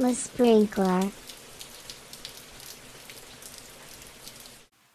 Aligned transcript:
Le 0.00 0.14
sprinkler. 0.14 1.08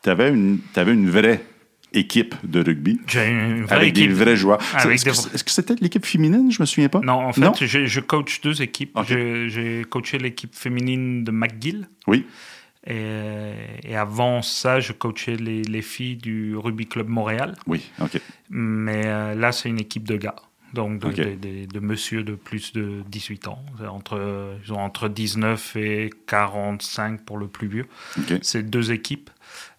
Tu 0.02 0.10
avais 0.10 0.30
une, 0.30 0.60
t'avais 0.74 0.94
une 0.94 1.10
vraie 1.10 1.44
équipe 1.92 2.36
de 2.46 2.64
rugby 2.64 3.02
J'ai 3.08 3.28
une 3.28 3.64
vraie 3.66 3.76
avec 3.76 3.90
équipe. 3.90 4.08
des 4.08 4.14
vrais 4.14 4.38
joueurs. 4.38 4.60
Avec 4.76 4.96
Est-ce 4.96 5.04
des 5.04 5.12
que, 5.12 5.16
vrais- 5.18 5.36
est-ce 5.36 5.44
que 5.44 5.52
c'était 5.52 5.76
l'équipe 5.82 6.06
féminine? 6.06 6.50
Je 6.50 6.62
me 6.62 6.66
souviens 6.66 6.88
pas. 6.88 7.02
Non, 7.02 7.16
en 7.16 7.34
fait, 7.34 7.42
Non? 7.42 7.52
je, 7.60 7.86
je 7.86 8.00
coach 8.00 8.40
deux 8.40 8.62
équipes. 8.62 8.98
J'ai 9.06 9.84
coaché 9.90 10.20
l'équipe 10.20 10.56
féminine 10.56 11.26
de 11.26 11.32
McGill. 11.32 11.90
Oui. 12.08 12.26
Et, 12.88 13.52
et 13.84 13.98
avant 13.98 14.42
ça, 14.42 14.80
je 14.80 14.94
coachais 14.94 15.36
les, 15.36 15.64
les 15.64 15.82
filles 15.82 16.16
du 16.16 16.56
Rugby 16.56 16.88
Club 16.88 17.10
Montréal. 17.10 17.56
Oui, 17.68 17.92
OK. 18.02 18.22
Mais 18.50 19.04
euh, 19.06 19.36
là, 19.36 19.52
c'est 19.52 19.68
une 19.68 19.82
équipe 19.82 20.08
de 20.08 20.16
gars. 20.16 20.36
Donc, 20.74 21.00
de, 21.00 21.08
Ok. 21.08 21.16
de, 21.16 21.36
de- 21.36 21.66
de 21.66 21.80
monsieur 21.80 22.24
de 22.24 22.34
plus 22.36 22.74
de 22.74 23.02
18 23.08 23.48
ans. 23.48 23.64
Entre, 23.88 24.58
ils 24.66 24.74
ont 24.74 24.80
entre 24.80 25.08
19 25.08 25.76
et 25.76 26.10
45 26.28 27.24
pour 27.26 27.38
le 27.38 27.48
plus 27.48 27.68
vieux. 27.68 27.86
C'est 28.42 28.64
deux 28.64 28.92
équipes. 28.92 29.30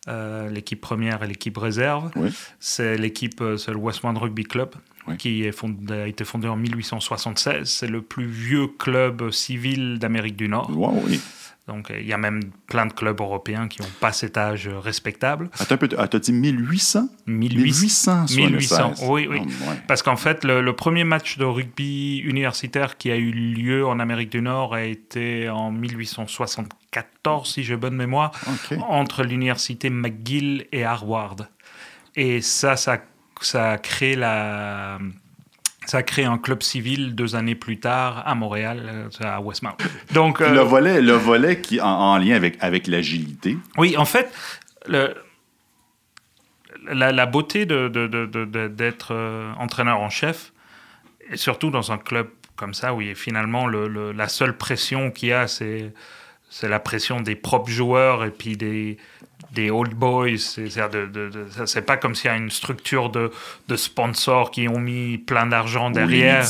euh, 0.06 0.50
l'équipe 0.50 0.80
première 0.82 1.22
et 1.22 1.26
l'équipe 1.26 1.56
réserve. 1.56 2.10
Oui. 2.16 2.28
C'est 2.60 2.98
l'équipe, 2.98 3.40
euh, 3.40 3.56
c'est 3.56 3.70
le 3.70 3.78
Westmount 3.78 4.18
Rugby 4.18 4.44
Club, 4.44 4.74
Oui. 5.08 5.16
qui 5.16 5.44
est 5.44 5.50
fondé- 5.50 5.94
a 5.94 6.06
été 6.06 6.24
fondé 6.26 6.46
en 6.46 6.56
1876. 6.56 7.70
C'est 7.70 7.86
le 7.86 8.02
plus 8.02 8.26
vieux 8.26 8.66
club 8.66 9.30
civil 9.30 9.98
d'Amérique 9.98 10.36
du 10.36 10.46
Nord. 10.48 10.70
Wow, 10.76 11.00
oui. 11.06 11.20
Donc, 11.66 11.90
euh, 11.90 11.98
il 11.98 12.06
y 12.06 12.12
a 12.12 12.18
même 12.18 12.42
plein 12.66 12.84
de 12.84 12.92
clubs 12.92 13.18
européens 13.18 13.68
qui 13.68 13.80
n'ont 13.80 13.88
pas 13.98 14.12
cet 14.12 14.36
âge 14.36 14.68
euh, 14.68 14.78
respectable. 14.78 15.48
Attends 15.58 15.76
un 15.76 15.78
peu, 15.78 15.88
ah, 15.96 16.08
t'as 16.08 16.18
dit 16.18 16.32
1800? 16.32 17.08
1800. 17.26 18.26
1876. 18.36 18.36
1800, 18.36 19.10
oui, 19.10 19.26
oui. 19.30 19.38
Oh, 19.42 19.70
ouais. 19.70 19.76
Parce 19.88 20.02
qu'en 20.02 20.16
fait, 20.16 20.44
le, 20.44 20.60
le 20.60 20.76
premier 20.76 21.04
match 21.04 21.38
de 21.38 21.44
rugby 21.44 22.18
universitaire 22.18 22.98
qui 22.98 23.10
a 23.10 23.16
eu 23.16 23.30
lieu 23.30 23.86
en 23.86 23.98
Amérique 23.98 24.30
du 24.30 24.42
Nord 24.42 24.74
a 24.74 24.82
été 24.82 25.48
en 25.48 25.72
1874, 25.72 27.50
si 27.50 27.62
j'ai 27.62 27.76
bonne 27.76 27.96
mémoire, 27.96 28.32
OK. 28.46 28.78
entre 28.86 29.22
l'université 29.22 29.88
McGill 29.88 30.66
et 30.70 30.84
Harvard. 30.84 31.36
Et 32.14 32.42
ça, 32.42 32.76
ça, 32.76 33.02
ça 33.40 33.72
a 33.72 33.78
créé 33.78 34.16
la... 34.16 34.98
Ça 35.86 35.98
a 35.98 36.02
créé 36.02 36.24
un 36.24 36.38
club 36.38 36.62
civil 36.62 37.14
deux 37.14 37.36
années 37.36 37.54
plus 37.54 37.78
tard 37.78 38.22
à 38.26 38.34
Montréal, 38.34 38.82
euh, 38.84 39.08
à 39.24 39.40
Westmount. 39.40 39.76
Donc, 40.12 40.40
euh, 40.40 40.50
Le 40.52 40.60
volet, 40.60 41.00
le 41.02 41.12
volet 41.12 41.60
qui 41.60 41.80
en, 41.80 41.86
en 41.86 42.16
lien 42.18 42.34
avec, 42.36 42.56
avec 42.60 42.86
l'agilité. 42.86 43.56
Oui, 43.76 43.96
en 43.96 44.04
fait, 44.04 44.32
le, 44.86 45.14
la, 46.86 47.12
la 47.12 47.26
beauté 47.26 47.66
de, 47.66 47.88
de- 47.88 48.06
de- 48.06 48.26
de- 48.26 48.44
de- 48.44 48.68
d'être 48.68 49.08
euh, 49.12 49.52
entraîneur 49.58 50.00
en 50.00 50.10
chef, 50.10 50.52
et 51.30 51.36
surtout 51.36 51.70
dans 51.70 51.92
un 51.92 51.98
club 51.98 52.28
comme 52.56 52.74
ça, 52.74 52.94
où 52.94 53.00
il 53.00 53.14
finalement 53.14 53.66
le, 53.66 53.88
le- 53.88 54.12
la 54.12 54.28
seule 54.28 54.56
pression 54.56 55.10
qu'il 55.10 55.30
y 55.30 55.32
a, 55.32 55.48
c'est, 55.48 55.92
c'est 56.50 56.68
la 56.68 56.78
pression 56.80 57.20
des 57.20 57.34
propres 57.34 57.70
joueurs 57.70 58.24
et 58.24 58.30
puis 58.30 58.56
des, 58.56 58.96
des 59.54 59.70
old 59.70 59.94
boys. 59.94 60.36
C'est, 60.38 60.68
c'est-à-dire 60.68 61.06
de- 61.06 61.28
de- 61.28 61.30
de- 61.30 61.80
pas 61.80 61.96
comme 61.96 62.14
s'il 62.14 62.30
y 62.30 62.34
a 62.34 62.36
une 62.36 62.50
structure 62.50 63.10
de, 63.10 63.30
de 63.68 63.76
sponsors 63.76 64.50
qui 64.50 64.68
ont 64.68 64.80
mis 64.80 65.18
plein 65.18 65.46
d'argent 65.46 65.90
derrière. 65.90 66.44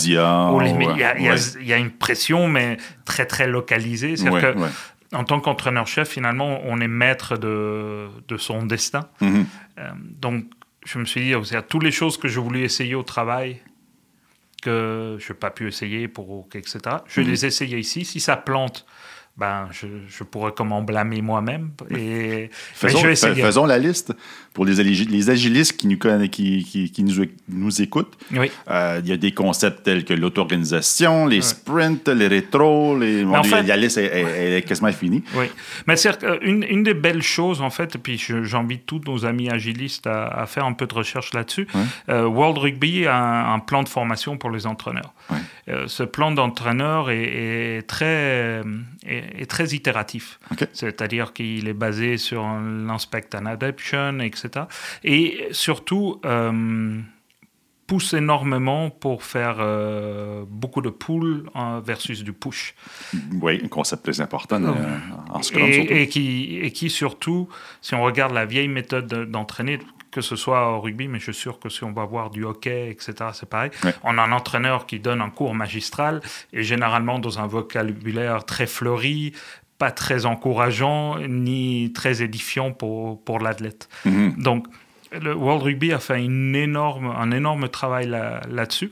il 0.96 0.98
y, 0.98 1.04
a- 1.04 1.16
il 1.18 1.24
y 1.24 1.28
a- 1.28 1.32
ouais. 1.34 1.40
il 1.60 1.66
y 1.66 1.72
a 1.72 1.76
une 1.78 1.90
pression, 1.90 2.48
mais 2.48 2.78
très 3.04 3.26
très 3.26 3.46
localisée. 3.46 4.16
C'est-à-dire 4.16 4.56
Ouais, 4.56 4.70
que 4.70 5.16
en 5.16 5.22
tant 5.24 5.38
qu'entraîneur-chef, 5.38 6.08
finalement, 6.08 6.60
on 6.64 6.80
est 6.80 6.88
maître 6.88 7.36
de, 7.36 8.08
de 8.26 8.36
son 8.36 8.64
destin. 8.64 9.06
Mhm. 9.20 9.46
Euh, 9.78 9.90
donc, 10.20 10.44
je 10.84 10.98
me 10.98 11.04
suis 11.04 11.20
dit, 11.20 11.30
c'est-à-dire, 11.30 11.66
toutes 11.68 11.84
les 11.84 11.92
choses 11.92 12.16
que 12.18 12.26
je 12.28 12.40
voulais 12.40 12.62
essayer 12.62 12.94
au 12.96 13.04
travail, 13.04 13.60
que 14.62 15.16
je 15.20 15.32
n'ai 15.32 15.38
pas 15.38 15.50
pu 15.50 15.68
essayer, 15.68 16.08
pour, 16.08 16.48
etc., 16.54 16.78
je 17.06 17.20
vais 17.20 17.26
Mhm. 17.26 17.30
les 17.32 17.46
essayer 17.46 17.78
ici. 17.78 18.04
Si 18.04 18.18
ça 18.20 18.36
plante, 18.36 18.86
ben, 19.36 19.68
je, 19.72 19.86
je 20.08 20.22
pourrais 20.24 20.52
comment 20.56 20.80
blâmer 20.82 21.20
moi-même. 21.22 21.70
Et 21.90 21.94
mais 21.94 22.50
Faisons, 22.52 22.98
je 22.98 23.06
vais 23.06 23.12
essayer. 23.14 23.34
fa- 23.34 23.46
faisons 23.46 23.66
la 23.66 23.78
liste 23.78 24.12
pour 24.52 24.64
les, 24.64 24.74
les 24.84 25.30
agilistes 25.30 25.76
qui 25.76 25.88
nous, 25.88 25.98
qui, 26.28 26.62
qui, 26.64 26.90
qui 26.92 27.02
nous, 27.02 27.24
nous 27.48 27.82
écoutent. 27.82 28.16
Oui. 28.32 28.48
Euh, 28.70 29.00
Il 29.02 29.08
y 29.08 29.12
a 29.12 29.16
des 29.16 29.32
concepts 29.32 29.82
tels 29.82 30.04
que 30.04 30.14
l'auto-organisation, 30.14 31.26
les 31.26 31.42
sprints, 31.42 32.08
les 32.08 32.28
rétros. 32.28 32.96
Les... 32.98 33.24
Fait- 33.42 33.62
la 33.64 33.76
liste 33.76 33.98
est, 33.98 34.04
est- 34.06 34.58
est 34.58 34.62
quasiment 34.62 34.92
finie. 34.92 35.24
Oui, 35.34 35.46
mais 35.88 35.96
c'est 35.96 36.24
une, 36.42 36.62
une 36.68 36.84
des 36.84 36.94
belles 36.94 37.22
choses, 37.22 37.60
en 37.60 37.70
fait, 37.70 37.96
et 37.96 37.98
puis 37.98 38.16
j'invite 38.44 38.86
tous 38.86 39.00
nos 39.06 39.26
amis 39.26 39.50
agilistes 39.50 40.06
à, 40.06 40.26
à 40.28 40.46
faire 40.46 40.64
un 40.64 40.72
peu 40.74 40.86
de 40.86 40.94
recherche 40.94 41.34
là-dessus. 41.34 41.66
Euh, 42.08 42.24
World 42.26 42.58
Rugby 42.58 43.06
a 43.06 43.16
un, 43.16 43.54
un 43.54 43.58
plan 43.58 43.82
de 43.82 43.88
formation 43.88 44.36
pour 44.36 44.50
les 44.50 44.66
entraîneurs. 44.66 45.12
Euh, 45.68 45.88
ce 45.88 46.02
plan 46.04 46.30
d'entraîneur 46.30 47.10
est, 47.10 47.78
est 47.78 47.82
très, 47.88 48.62
est, 49.06 49.23
est 49.38 49.50
très 49.50 49.68
itératif. 49.68 50.38
C'est-à-dire 50.72 51.32
qu'il 51.32 51.68
est 51.68 51.74
basé 51.74 52.16
sur 52.16 52.42
l'inspect 52.44 53.28
and 53.34 53.46
adaption, 53.46 54.20
etc. 54.20 54.66
Et 55.02 55.48
surtout, 55.52 56.20
euh, 56.24 57.00
pousse 57.86 58.14
énormément 58.14 58.88
pour 58.90 59.22
faire 59.24 59.56
euh, 59.58 60.44
beaucoup 60.48 60.80
de 60.80 60.88
pull 60.90 61.50
euh, 61.54 61.80
versus 61.84 62.24
du 62.24 62.32
push. 62.32 62.74
Oui, 63.42 63.60
un 63.62 63.68
concept 63.68 64.04
très 64.04 64.20
important 64.20 64.62
euh, 64.64 64.72
en 65.30 65.42
Scrum 65.42 65.70
surtout. 65.70 65.92
Et, 65.92 66.02
et 66.02 66.08
qui, 66.08 66.58
et 66.62 66.70
qui 66.70 66.88
surtout, 66.90 67.48
si 67.82 67.94
on 67.94 68.02
regarde 68.02 68.32
la 68.32 68.46
vieille 68.46 68.68
méthode 68.68 69.06
de- 69.06 69.24
d'entraîner, 69.24 69.78
que 70.10 70.20
ce 70.20 70.36
soit 70.36 70.70
au 70.70 70.80
rugby, 70.80 71.08
mais 71.08 71.18
je 71.18 71.24
suis 71.32 71.34
sûr 71.34 71.58
que 71.58 71.68
si 71.68 71.84
on 71.84 71.92
va 71.92 72.04
voir 72.04 72.30
du 72.30 72.44
hockey, 72.44 72.88
etc., 72.90 73.30
c'est 73.32 73.48
pareil. 73.48 73.70
Ouais. 73.82 73.94
On 74.04 74.16
a 74.16 74.22
un 74.22 74.32
entraîneur 74.32 74.86
qui 74.86 74.98
donne 75.00 75.20
un 75.20 75.30
cours 75.30 75.54
magistral 75.54 76.20
et 76.52 76.62
généralement 76.62 77.18
dans 77.18 77.38
un 77.40 77.46
vocabulaire 77.48 78.44
très 78.44 78.66
fleuri, 78.66 79.32
pas 79.76 79.90
très 79.90 80.24
encourageant, 80.24 81.18
ni 81.28 81.92
très 81.92 82.22
édifiant 82.22 82.70
pour, 82.72 83.22
pour 83.24 83.40
l'athlète. 83.40 83.88
Mhm. 84.04 84.36
Donc, 84.40 84.68
le 85.22 85.34
World 85.34 85.62
Rugby 85.62 85.92
a 85.92 85.98
fait 85.98 86.22
une 86.24 86.54
énorme, 86.56 87.12
un 87.18 87.30
énorme 87.30 87.68
travail 87.68 88.08
là- 88.08 88.40
là-dessus. 88.50 88.90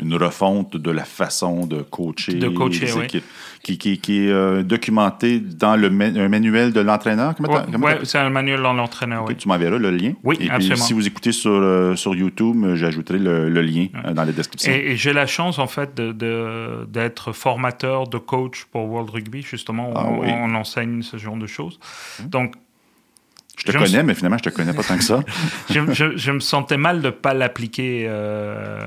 Une 0.00 0.16
refonte 0.16 0.76
de 0.76 0.90
la 0.90 1.04
façon 1.04 1.66
de 1.66 1.80
coacher, 1.82 2.34
De 2.34 2.48
coacher, 2.48 2.86
les 2.86 2.92
oui. 2.94 3.04
équipes, 3.04 3.24
qui, 3.62 3.78
qui, 3.78 3.98
qui 4.00 4.26
est 4.26 4.30
euh, 4.32 4.64
documentée 4.64 5.38
dans 5.38 5.76
le 5.76 5.86
un 5.86 6.28
manuel 6.28 6.72
de 6.72 6.80
l'entraîneur. 6.80 7.32
Ouais, 7.38 7.48
t'appelles 7.48 8.00
c'est 8.02 8.18
un 8.18 8.28
manuel 8.28 8.60
dans 8.60 8.72
l'entraîneur, 8.72 9.22
Ok, 9.22 9.28
oui. 9.28 9.36
Tu 9.36 9.46
m'enverras 9.46 9.78
le 9.78 9.92
lien. 9.92 10.14
Oui, 10.24 10.34
Et 10.34 10.38
puis, 10.48 10.50
absolument. 10.50 10.84
si 10.84 10.92
vous 10.94 11.06
écoutez 11.06 11.30
sur, 11.30 11.52
euh, 11.52 11.94
sur 11.94 12.12
YouTube, 12.16 12.56
euh, 12.64 12.74
j'ajouterai 12.74 13.20
le, 13.20 13.48
le 13.48 13.62
lien 13.62 13.86
euh, 14.04 14.12
dans 14.14 14.24
la 14.24 14.32
description. 14.32 14.72
Et, 14.72 14.78
et 14.78 14.96
j'ai 14.96 15.12
la 15.12 15.26
chance, 15.28 15.60
en 15.60 15.68
fait, 15.68 15.94
de- 15.96 16.10
de- 16.10 16.86
d'être 16.88 17.30
formateur 17.32 18.08
de 18.08 18.18
coach 18.18 18.64
pour 18.72 18.86
World 18.90 19.10
Rugby. 19.10 19.42
Justement, 19.42 19.92
Ah 19.94 20.06
on, 20.08 20.22
oui. 20.22 20.28
on 20.32 20.56
enseigne 20.56 21.02
ce 21.02 21.18
genre 21.18 21.36
de 21.36 21.46
choses. 21.46 21.78
Donc, 22.24 22.54
je 23.56 23.64
te 23.64 23.72
je 23.72 23.78
connais, 23.78 24.02
mais 24.02 24.14
finalement, 24.14 24.38
je 24.38 24.50
te 24.50 24.54
connais 24.54 24.72
pas 24.74 24.82
tant 24.82 24.96
que 24.96 25.04
ça. 25.04 25.22
je, 25.70 25.92
je- 25.92 26.16
je 26.16 26.32
me 26.32 26.40
sentais 26.40 26.76
mal 26.76 27.00
de 27.00 27.06
ne 27.06 27.10
pas 27.10 27.34
l'appliquer 27.34 28.06
euh, 28.08 28.78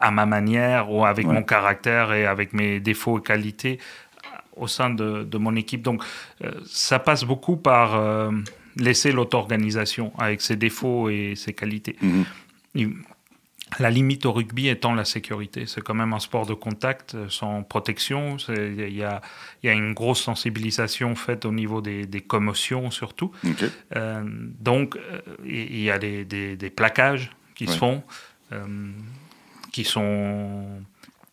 à 0.00 0.10
ma 0.10 0.26
manière 0.26 0.90
ou 0.90 1.04
avec 1.06 1.26
Ouais. 1.26 1.32
mon 1.34 1.42
caractère 1.42 2.12
et 2.12 2.26
avec 2.26 2.52
mes 2.52 2.80
défauts 2.80 3.18
et 3.18 3.22
qualités 3.22 3.78
au 4.56 4.66
sein 4.66 4.90
de, 4.90 5.22
de 5.24 5.38
mon 5.38 5.54
équipe. 5.56 5.82
Donc, 5.82 6.02
euh, 6.44 6.50
ça 6.66 6.98
passe 6.98 7.24
beaucoup 7.24 7.56
par 7.56 7.94
euh, 7.94 8.30
laisser 8.76 9.12
l'auto-organisation 9.12 10.12
avec 10.18 10.40
ses 10.40 10.56
défauts 10.56 11.08
et 11.10 11.34
ses 11.36 11.52
qualités. 11.52 11.96
Mhm. 12.02 12.24
La 13.80 13.90
limite 13.90 14.24
au 14.26 14.32
rugby 14.32 14.68
étant 14.68 14.94
la 14.94 15.04
sécurité. 15.04 15.66
C'est 15.66 15.80
quand 15.80 15.92
même 15.94 16.12
un 16.12 16.20
sport 16.20 16.46
de 16.46 16.54
contact 16.54 17.14
euh, 17.16 17.26
sans 17.28 17.62
protection. 17.64 18.36
Il 18.48 18.94
y 18.94 19.02
a, 19.02 19.20
il 19.62 19.66
y 19.66 19.70
a 19.70 19.72
une 19.72 19.92
grosse 19.92 20.22
sensibilisation 20.22 21.14
faite 21.16 21.44
au 21.44 21.52
niveau 21.52 21.80
des, 21.80 22.06
des 22.06 22.20
commotions 22.20 22.90
surtout. 22.92 23.32
Euh, 23.96 24.22
donc, 24.60 24.96
euh, 24.96 25.20
il 25.44 25.80
y 25.82 25.90
a 25.90 25.98
des, 25.98 26.24
des- 26.24 26.56
des 26.56 26.70
plaquages 26.70 27.32
qui 27.56 27.66
se 27.66 27.72
font, 27.78 28.02
euh, 28.52 28.92
qui 29.72 29.82
sont 29.84 30.80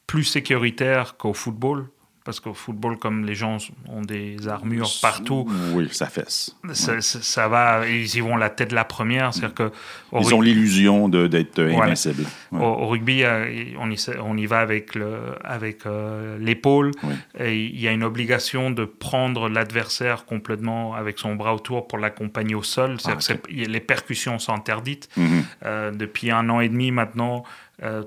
plus 0.08 0.24
sécuritaires 0.24 1.18
qu'au 1.18 1.34
football. 1.34 1.88
Parce 2.26 2.40
qu'au 2.40 2.54
football, 2.54 2.98
comme 2.98 3.26
les 3.26 3.36
gens 3.36 3.58
ont 3.90 4.02
des 4.02 4.48
armures 4.48 4.90
partout, 5.02 5.46
Oui, 5.74 5.90
ça 5.92 6.06
fesse. 6.08 6.56
ça, 6.72 7.02
ça- 7.02 7.22
ça 7.22 7.48
va, 7.50 7.86
ils 7.86 8.16
y 8.16 8.22
vont 8.22 8.38
la 8.38 8.50
tête 8.50 8.72
la 8.72 8.86
première. 8.86 9.34
C'est-à-dire 9.34 9.54
que 9.56 9.72
au 10.14 10.22
Ils 10.22 10.26
rug- 10.28 10.34
ont 10.36 10.42
l'illusion 10.42 11.10
d'être 11.10 11.60
euh, 11.60 11.76
invincibles. 11.78 12.24
Ouais. 12.54 12.62
au, 12.62 12.64
au 12.64 12.88
rugby, 12.88 13.24
euh, 13.24 13.66
on 13.78 13.92
y, 13.92 13.98
sait- 13.98 14.18
on 14.24 14.38
y 14.38 14.46
va 14.46 14.62
avec 14.62 14.96
le- 14.96 15.36
avec 15.44 15.86
euh, 15.86 16.38
l'épaule. 16.40 16.92
Et 17.38 17.66
il 17.66 17.80
y 17.82 17.90
a 17.90 17.92
une 17.92 18.04
obligation 18.04 18.72
de 18.72 18.86
prendre 18.86 19.50
l'adversaire 19.50 20.24
complètement 20.26 20.96
avec 20.96 21.20
son 21.20 21.36
bras 21.36 21.54
autour 21.54 21.88
pour 21.90 21.98
l'accompagner 21.98 22.56
au 22.56 22.64
sol. 22.64 22.96
Ah, 23.04 23.16
que 23.16 23.22
c'est- 23.24 23.42
les 23.50 23.80
percussions 23.82 24.40
sont 24.40 24.54
interdites. 24.54 25.10
Mhm. 25.18 25.44
Euh, 25.66 25.92
depuis 25.92 26.32
un 26.32 26.48
an 26.50 26.62
et 26.62 26.70
demi 26.70 26.92
maintenant, 26.92 27.44
euh, 27.84 28.04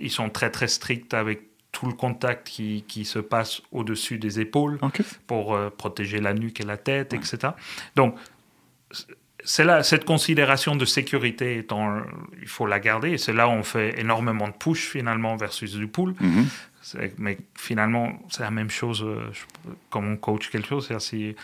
ils 0.00 0.10
sont 0.10 0.30
très 0.30 0.50
très 0.50 0.66
stricts 0.66 1.14
avec 1.14 1.42
tout 1.76 1.86
le 1.86 1.92
contact 1.92 2.48
qui, 2.48 2.84
qui 2.88 3.04
se 3.04 3.18
passe 3.18 3.60
au-dessus 3.70 4.16
des 4.16 4.40
épaules 4.40 4.78
pour 5.26 5.54
euh, 5.54 5.68
protéger 5.68 6.20
la 6.22 6.32
nuque 6.32 6.58
et 6.60 6.64
la 6.64 6.78
tête, 6.78 7.12
etc. 7.12 7.52
Donc, 7.96 8.14
c'est 9.44 9.62
là, 9.62 9.82
cette 9.82 10.06
considération 10.06 10.74
de 10.74 10.86
sécurité 10.86 11.58
étant, 11.58 12.00
il 12.40 12.48
faut 12.48 12.66
la 12.66 12.80
garder, 12.80 13.10
et 13.10 13.18
c'est 13.18 13.34
là 13.34 13.46
où 13.46 13.50
on 13.50 13.62
fait 13.62 14.00
énormément 14.00 14.48
de 14.48 14.54
push 14.54 14.88
finalement 14.88 15.36
versus 15.36 15.74
du 15.74 15.86
pull. 15.86 16.14
Mhm. 16.18 16.46
Mais 17.18 17.36
finalement, 17.58 18.22
c'est 18.30 18.42
la 18.42 18.50
même 18.50 18.70
chose 18.70 19.02
euh, 19.04 19.30
comme 19.90 20.10
on 20.12 20.16
coach 20.16 20.48
quelque 20.48 20.68
chose. 20.68 20.90
Si 20.98 21.36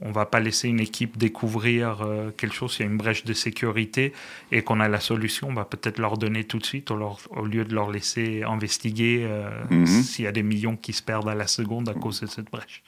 on 0.00 0.08
ne 0.08 0.12
va 0.12 0.26
pas 0.26 0.40
laisser 0.40 0.68
une 0.68 0.80
équipe 0.80 1.18
découvrir 1.18 2.02
euh, 2.02 2.30
quelque 2.36 2.54
chose, 2.54 2.72
s'il 2.72 2.86
y 2.86 2.88
a 2.88 2.90
une 2.90 2.98
brèche 2.98 3.24
de 3.24 3.32
sécurité 3.32 4.12
et 4.50 4.62
qu'on 4.62 4.80
a 4.80 4.88
la 4.88 5.00
solution, 5.00 5.48
on 5.48 5.54
va 5.54 5.64
peut-être 5.64 5.98
leur 5.98 6.16
donner 6.16 6.44
tout 6.44 6.58
de 6.58 6.66
suite 6.66 6.90
au, 6.90 7.16
au 7.30 7.44
lieu 7.44 7.64
de 7.64 7.74
leur 7.74 7.90
laisser 7.90 8.42
investiguer 8.44 9.26
euh, 9.28 9.48
mhm. 9.70 9.86
s'il 9.86 10.24
y 10.24 10.28
a 10.28 10.32
des 10.32 10.42
millions 10.42 10.76
qui 10.76 10.92
se 10.92 11.02
perdent 11.02 11.28
à 11.28 11.34
la 11.34 11.46
seconde 11.46 11.88
à 11.88 11.94
cause 11.94 12.20
de 12.20 12.26
cette 12.26 12.50
brèche. 12.50 12.82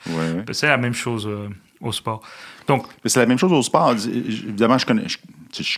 C'est 0.52 0.68
la 0.68 0.76
même 0.76 0.94
chose 0.94 1.26
euh, 1.26 1.48
au 1.80 1.92
sport. 1.92 2.22
Donc, 2.66 2.86
c'est 3.04 3.20
la 3.20 3.26
même 3.26 3.38
chose 3.38 3.52
au 3.52 3.62
sport. 3.62 3.92
Évidemment, 3.92 4.78
je 4.78 4.86
connais, 4.86 5.08
je 5.08 5.18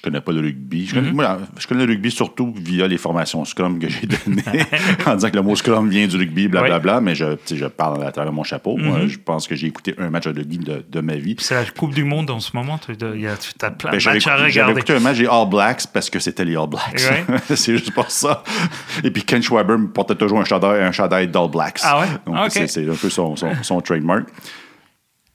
connais 0.02 0.20
pas 0.20 0.32
le 0.32 0.40
rugby. 0.40 0.86
Je 0.86 0.94
connais, 0.94 1.12
mhm. 1.12 1.46
je 1.58 1.66
connais 1.66 1.86
le 1.86 1.92
rugby 1.92 2.10
surtout 2.10 2.54
via 2.56 2.86
les 2.86 2.98
formations 2.98 3.44
Scrum 3.44 3.78
que 3.78 3.88
j'ai 3.88 4.06
données, 4.06 4.64
en 5.06 5.14
disant 5.14 5.30
que 5.30 5.36
le 5.36 5.42
mot 5.42 5.56
Scrum 5.56 5.88
vient 5.88 6.06
du 6.06 6.16
rugby, 6.16 6.48
blablabla, 6.48 6.78
bla, 6.78 6.92
bla, 6.94 7.00
mais 7.00 7.14
je, 7.14 7.36
je 7.54 7.66
parle 7.66 8.04
à 8.04 8.12
travers 8.12 8.32
mon 8.32 8.44
chapeau. 8.44 8.76
Moi, 8.76 9.00
mhm. 9.00 9.08
je 9.08 9.18
pense 9.18 9.46
que 9.46 9.54
j'ai 9.54 9.66
écouté 9.66 9.94
un 9.98 10.10
match 10.10 10.24
de 10.24 10.38
rugby 10.38 10.58
de, 10.58 10.84
de 10.88 11.00
ma 11.00 11.16
vie. 11.16 11.36
C'est 11.38 11.54
la 11.54 11.64
Coupe 11.64 11.94
du 11.94 12.04
Monde 12.04 12.30
en 12.30 12.40
ce 12.40 12.56
moment. 12.56 12.78
Tu 12.78 12.92
as 12.92 12.96
plein 12.96 13.90
ben, 13.90 13.98
de 13.98 14.04
matchs 14.04 14.26
à 14.26 14.34
regarder. 14.34 14.50
J'avais 14.50 14.72
écouté 14.72 14.94
un 14.94 15.00
match 15.00 15.18
des 15.18 15.26
All 15.26 15.48
Blacks 15.48 15.86
parce 15.92 16.10
que 16.10 16.18
c'était 16.18 16.44
les 16.44 16.56
All 16.56 16.68
Blacks. 16.68 17.00
c'est 17.54 17.72
juste 17.72 17.92
pour 17.92 18.10
ça. 18.10 18.42
Et 19.04 19.10
puis 19.10 19.22
Ken 19.22 19.42
Schwaber 19.42 19.76
portait 19.92 20.14
toujours 20.14 20.40
un 20.40 20.44
chandail, 20.44 20.82
un 20.82 20.92
chandail 20.92 21.28
d'All 21.28 21.50
Blacks. 21.50 21.80
Ah 21.82 22.00
ouais? 22.00 22.06
Donc, 22.26 22.50
c'est 22.50 22.88
un 22.88 22.94
peu 22.94 23.10
son, 23.10 23.36
son, 23.36 23.50
son 23.62 23.80
trademark. 23.80 24.26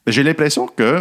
J'ai 0.07 0.23
l'impression 0.23 0.65
que 0.65 0.99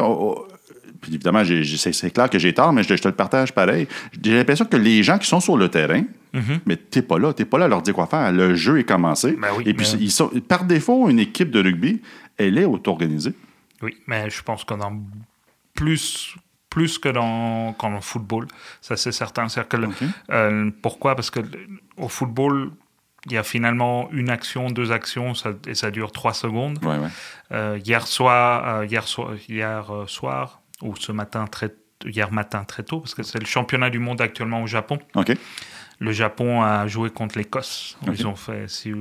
puis 1.00 1.14
évidemment, 1.14 1.42
c'est 1.44 2.10
clair 2.12 2.28
que 2.28 2.38
j'ai 2.38 2.52
tort, 2.52 2.72
mais 2.72 2.82
je, 2.82 2.94
te 2.94 3.08
le 3.08 3.14
partage 3.14 3.52
pareil. 3.52 3.88
J'ai 4.22 4.36
l'impression 4.36 4.64
que 4.64 4.76
les 4.76 5.02
gens 5.02 5.18
qui 5.18 5.26
sont 5.26 5.40
sur 5.40 5.56
le 5.56 5.68
terrain, 5.68 6.02
mm-hmm. 6.34 6.60
mais 6.66 6.76
t'es 6.76 7.02
pas 7.02 7.18
là, 7.18 7.32
t'es 7.32 7.44
pas 7.44 7.58
là 7.58 7.66
à 7.66 7.68
leur 7.68 7.82
dire 7.82 7.94
quoi 7.94 8.06
faire. 8.06 8.32
Le 8.32 8.54
jeu 8.54 8.78
est 8.78 8.84
commencé. 8.84 9.32
Ben 9.32 9.48
et 9.64 9.74
puis, 9.74 9.86
ils 10.00 10.10
sont, 10.10 10.28
par 10.48 10.64
défaut, 10.64 11.08
une 11.08 11.18
équipe 11.18 11.50
de 11.50 11.62
rugby, 11.62 12.02
elle 12.36 12.58
est 12.58 12.64
auto-organisée. 12.64 13.34
Oui, 13.82 13.96
mais 14.06 14.28
je 14.28 14.42
pense 14.42 14.64
qu'on 14.64 14.80
a 14.80 14.92
plus 15.74 16.36
plus 16.70 16.98
que 16.98 17.08
dans, 17.08 17.72
qu'en 17.74 17.90
le 17.90 18.00
football. 18.00 18.46
Ça, 18.80 18.96
c'est 18.96 19.12
certain. 19.12 19.48
Que 19.48 19.76
euh, 20.30 20.70
pourquoi? 20.80 21.16
Parce 21.16 21.30
que 21.30 21.40
au 21.96 22.08
football, 22.08 22.70
il 23.26 23.32
y 23.32 23.36
a 23.36 23.42
finalement 23.42 24.08
une 24.12 24.30
action, 24.30 24.70
deux 24.70 24.92
actions, 24.92 25.32
et 25.66 25.74
ça 25.74 25.90
dure 25.90 26.12
trois 26.12 26.32
secondes. 26.32 26.78
Euh, 27.52 27.78
hier 27.84 28.06
soir, 28.06 28.66
euh, 28.66 28.86
hier, 28.86 29.06
soir, 29.06 29.32
hier 29.48 29.90
soir, 30.06 30.59
ou 30.82 30.96
ce 30.96 31.12
matin 31.12 31.46
très, 31.46 31.74
hier 32.04 32.32
matin 32.32 32.64
très 32.64 32.82
tôt, 32.82 33.00
parce 33.00 33.14
que 33.14 33.22
c'est 33.22 33.38
le 33.38 33.46
championnat 33.46 33.90
du 33.90 33.98
monde 33.98 34.20
actuellement 34.20 34.62
au 34.62 34.66
Japon. 34.66 34.98
Le 35.98 36.12
Japon 36.12 36.62
a 36.62 36.86
joué 36.86 37.10
contre 37.10 37.36
l'Écosse. 37.38 37.98
Ils 38.06 38.26
ont 38.26 38.36
fait, 38.36 38.68
si 38.68 38.92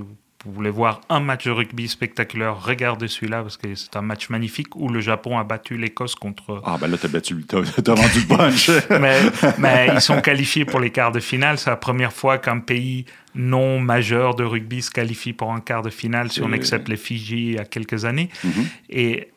vous 0.46 0.54
voulez 0.54 0.70
voir 0.70 1.02
un 1.10 1.20
match 1.20 1.46
de 1.46 1.52
rugby 1.52 1.88
spectaculaire, 1.90 2.62
regardez 2.62 3.10
celui-là 3.10 3.42
parce 3.42 3.58
que 3.58 3.76
c'est 3.76 3.96
un 3.98 4.02
match 4.02 4.30
magnifique 4.30 4.76
où 4.76 4.88
le 4.88 5.02
Japon 5.02 5.38
a 5.38 5.44
battu 5.44 5.78
l'Écosse 5.78 6.16
contre. 6.16 6.62
Ah, 6.66 6.78
ben 6.80 6.88
là, 6.88 6.98
t'as 6.98 7.10
battu, 7.10 7.44
t'as, 7.46 7.60
vendu 7.60 8.20
le 8.22 8.28
punch. 8.28 8.70
mais, 9.02 9.20
mais, 9.58 9.90
ils 9.94 10.02
sont 10.02 10.22
qualifiés 10.22 10.64
pour 10.64 10.80
les 10.80 10.92
quarts 10.92 11.12
de 11.12 11.20
finale. 11.20 11.58
C'est 11.58 11.70
la 11.70 11.76
première 11.76 12.14
fois 12.14 12.38
qu'un 12.38 12.60
pays 12.60 13.06
non 13.36 13.80
majeur 13.80 14.34
de 14.36 14.44
rugby 14.44 14.81
se 14.81 14.92
qualifie 14.92 15.34
pour 15.34 15.52
un 15.52 15.60
quart 15.60 15.81
de 15.81 15.90
finale, 15.90 16.31
si 16.31 16.42
on 16.42 16.52
accepte 16.54 16.88
les 16.88 16.98
Fidji 16.98 17.38
il 17.38 17.54
y 17.56 17.60
a 17.60 17.66
quelques 17.66 18.06
années. 18.06 18.30
Mhm. 18.44 18.68
Et 18.90 19.31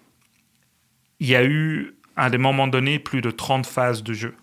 il 1.18 1.28
y 1.28 1.36
a 1.36 1.44
eu 1.44 1.94
à 2.16 2.30
des 2.30 2.38
moments 2.38 2.68
donnés 2.68 2.98
plus 2.98 3.20
de 3.20 3.30
30 3.30 3.66
phases 3.66 4.02
de 4.02 4.12
jeu. 4.12 4.34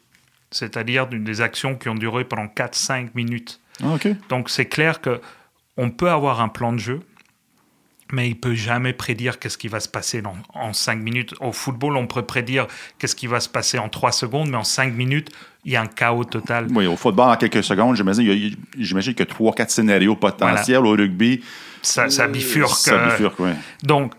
C'est-à-dire 0.52 1.08
des 1.08 1.42
actions 1.42 1.76
qui 1.76 1.90
ont 1.90 1.96
duré 1.96 2.26
pendant 2.26 2.46
4-5 2.48 3.10
minutes. 3.14 3.60
Ah, 3.84 3.96
Donc 4.30 4.50
c'est 4.50 4.66
clair 4.66 5.02
que 5.02 5.22
on 5.78 5.92
peut 5.92 6.10
avoir 6.10 6.42
un 6.42 6.50
plan 6.50 6.74
de 6.74 6.80
jeu, 6.80 7.02
mais 8.12 8.28
il 8.28 8.36
peut 8.36 8.56
jamais 8.56 8.92
prédire 8.92 9.40
qu'est-ce 9.40 9.58
qui 9.58 9.68
va 9.68 9.80
se 9.80 9.88
passer 9.88 10.22
en 10.54 10.74
5 10.74 10.96
minutes. 10.96 11.34
Au 11.40 11.52
football, 11.52 11.96
on 11.96 12.08
peut 12.08 12.24
prédire 12.24 12.68
qu'est-ce 12.98 13.16
qui 13.16 13.28
va 13.28 13.40
se 13.40 13.48
passer 13.48 13.78
en 13.78 13.88
3 13.88 14.12
secondes, 14.12 14.50
mais 14.50 14.58
en 14.58 14.64
5 14.64 14.94
minutes, 14.94 15.30
il 15.64 15.74
y 15.74 15.76
a 15.76 15.82
un 15.82 15.88
chaos 15.88 16.24
total. 16.26 16.68
Oui, 16.72 16.88
au 16.88 16.98
football, 16.98 17.30
en 17.30 17.38
quelques 17.38 17.64
secondes, 17.64 17.96
j'imagine 17.96 18.26
qu'il 18.26 19.20
y 19.20 19.22
a 19.22 19.26
3-4 19.26 19.70
scénarios 19.70 20.16
potentiels. 20.16 20.86
Au 20.86 20.92
rugby, 20.92 21.42
ça, 21.82 22.10
ça 22.10 22.28
bifurque. 22.28 22.76
Ça 22.76 23.10
bifurque, 23.10 23.40
oui. 23.40 23.52
Donc, 23.84 24.14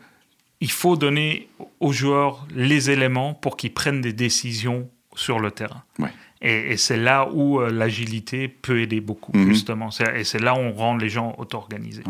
il 0.61 0.71
faut 0.71 0.97
donner 0.97 1.49
aux 1.81 1.93
joueurs 1.93 2.47
les 2.55 2.91
éléments 2.91 3.35
pour 3.35 3.57
qu'ils 3.57 3.73
prennent 3.73 4.01
des 4.01 4.13
décisions 4.13 4.89
sur 5.15 5.41
le 5.41 5.51
terrain. 5.51 5.83
Et, 6.43 6.77
c'est 6.77 6.97
là 6.97 7.29
où 7.31 7.61
euh, 7.61 7.71
l'agilité 7.71 8.49
peut 8.49 8.81
aider 8.81 9.01
beaucoup, 9.01 9.37
mhm. 9.37 9.49
justement. 9.49 9.91
Et 10.15 10.25
c'est 10.25 10.39
là 10.39 10.55
où 10.55 10.59
on 10.59 10.73
rend 10.73 10.97
les 10.97 11.09
gens 11.09 11.35
auto-organisés. 11.39 12.05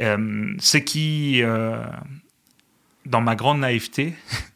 Euh, 0.00 0.54
ce 0.58 0.78
qui, 0.78 1.42
euh, 1.42 1.82
dans 3.06 3.20
ma 3.20 3.34
grande 3.34 3.60
naïveté, 3.60 4.14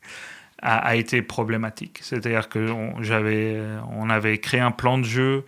a, 0.63 0.95
été 0.97 1.23
problématique. 1.23 2.01
C'est-à-dire 2.03 2.49
qu'on 2.49 2.95
on 3.03 4.11
avait 4.11 4.39
créé 4.39 4.61
un 4.61 4.71
plan 4.71 4.99
de 4.99 5.05
jeu 5.05 5.45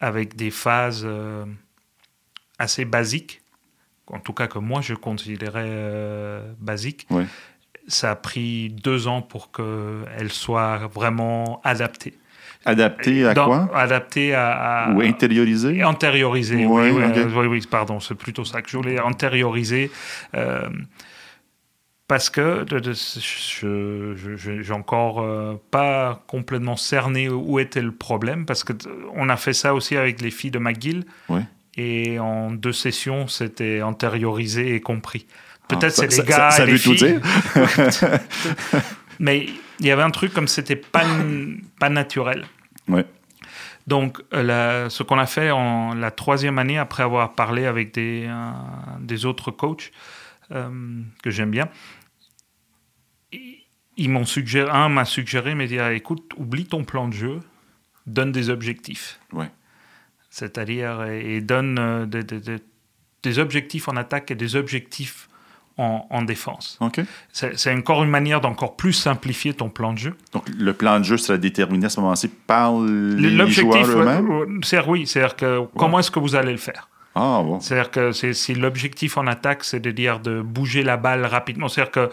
avec 0.00 0.34
des 0.36 0.50
phases 0.50 1.06
assez 2.58 2.84
basiques 2.84 3.40
en 4.10 4.20
tout 4.20 4.32
cas 4.32 4.46
que 4.46 4.58
moi 4.58 4.80
je 4.80 4.94
considérais 4.94 5.66
euh, 5.66 6.52
basique. 6.60 7.06
Ça 7.86 8.10
a 8.10 8.16
pris 8.16 8.68
deux 8.68 9.08
ans 9.08 9.22
pour 9.22 9.50
qu'elle 9.50 10.30
soit 10.30 10.88
vraiment 10.92 11.60
adaptée. 11.64 12.14
Adaptée 12.64 13.26
à 13.26 13.34
quoi? 13.34 13.70
Adaptée 13.74 14.34
à, 14.34 14.92
Ou 14.94 15.00
intériorisée? 15.00 15.82
Intériorisée, 15.82 16.66
oui, 16.66 16.90
oui, 16.90 17.46
oui, 17.46 17.66
pardon, 17.70 17.98
c'est 18.00 18.14
plutôt 18.14 18.44
ça 18.44 18.60
que 18.60 18.68
je 18.68 18.76
voulais, 18.76 18.98
intérioriser. 18.98 19.90
Euh, 20.34 20.68
parce 22.08 22.30
que 22.30 22.66
je 22.68 24.50
n'ai 24.50 24.70
encore 24.70 25.20
euh, 25.20 25.54
pas 25.70 26.22
complètement 26.26 26.76
cerné 26.76 27.28
où 27.28 27.58
était 27.58 27.82
le 27.82 27.92
problème, 27.92 28.44
parce 28.44 28.64
qu'on 28.64 29.28
a 29.28 29.36
fait 29.36 29.52
ça 29.52 29.72
aussi 29.72 29.96
avec 29.96 30.20
les 30.20 30.30
filles 30.30 30.50
de 30.50 30.58
McGill. 30.58 31.04
Oui 31.28 31.40
et 31.78 32.18
en 32.18 32.50
deux 32.50 32.72
sessions, 32.72 33.28
c'était 33.28 33.82
antériorisé 33.82 34.74
et 34.74 34.80
compris. 34.80 35.26
Peut-être 35.68 35.84
ah, 35.84 36.08
c'est 36.08 36.16
les 36.18 36.28
gars 36.28 36.50
ça, 36.50 36.64
et 36.64 36.72
les 36.72 36.76
filles. 36.76 37.20
Mais 39.20 39.46
il 39.78 39.86
y 39.86 39.90
avait 39.92 40.02
un 40.02 40.10
truc 40.10 40.32
comme 40.32 40.48
c'était 40.48 40.76
pas, 40.76 41.04
pas 41.78 41.88
naturel. 41.88 42.46
Ouais. 42.88 43.06
Donc, 43.86 44.20
euh, 44.34 44.88
ce 44.88 45.02
qu'on 45.04 45.18
a 45.18 45.26
fait 45.26 45.52
en 45.52 45.94
la 45.94 46.10
troisième 46.10 46.58
année, 46.58 46.78
après 46.78 47.04
avoir 47.04 47.34
parlé 47.34 47.64
avec 47.64 47.94
des, 47.94 48.26
euh, 48.26 48.50
des 49.00 49.24
autres 49.24 49.52
coachs 49.52 49.92
euh, 50.50 50.68
que 51.22 51.30
j'aime 51.30 51.50
bien, 51.50 51.68
ils 53.96 54.10
m'ont 54.10 54.24
suggéré, 54.24 54.68
un 54.70 54.88
m'a 54.88 55.04
suggéré, 55.04 55.54
mais 55.54 55.68
dit, 55.68 55.78
écoute, 55.92 56.32
oublie 56.36 56.66
ton 56.66 56.84
plan 56.84 57.08
de 57.08 57.14
jeu, 57.14 57.40
donne 58.06 58.32
des 58.32 58.50
objectifs. 58.50 59.20
Ouais 59.32 59.50
c'est-à-dire 60.30 61.04
et 61.04 61.40
donne 61.40 61.78
euh, 61.78 62.06
des, 63.22 63.38
objectifs 63.38 63.88
en 63.88 63.96
attaque 63.96 64.30
et 64.30 64.34
des 64.34 64.56
objectifs 64.56 65.28
en, 65.76 66.22
défense. 66.22 66.76
C'est 67.32 67.72
encore 67.72 68.02
une 68.02 68.10
manière 68.10 68.40
d'encore 68.40 68.74
plus 68.74 68.92
simplifier 68.92 69.54
ton 69.54 69.68
plan 69.68 69.92
de 69.92 69.98
jeu. 69.98 70.16
Donc 70.32 70.48
le 70.48 70.72
plan 70.72 70.98
de 70.98 71.04
jeu 71.04 71.16
sera 71.16 71.38
déterminé 71.38 71.86
à 71.86 71.88
ce 71.88 72.00
moment-ci 72.00 72.26
par 72.26 72.80
les 72.80 73.50
joueurs 73.50 73.86
eux-mêmes? 73.86 74.28
oui, 74.88 75.06
c'est-à-dire 75.06 75.36
que 75.36 75.60
comment 75.76 76.00
est-ce 76.00 76.10
que 76.10 76.18
vous 76.18 76.34
allez 76.34 76.50
le 76.50 76.58
faire? 76.58 76.88
Ah, 77.14 77.42
bon. 77.44 77.60
C'est-à-dire 77.60 77.92
que 77.92 78.12
si 78.12 78.54
l'objectif 78.54 79.18
en 79.18 79.26
attaque, 79.28 79.62
c'est 79.62 79.80
de 79.80 79.90
dire 79.92 80.18
de 80.18 80.40
bouger 80.40 80.82
la 80.82 80.96
balle 80.96 81.24
rapidement, 81.24 81.68
c'est-à-dire 81.68 81.92
que 81.92 82.10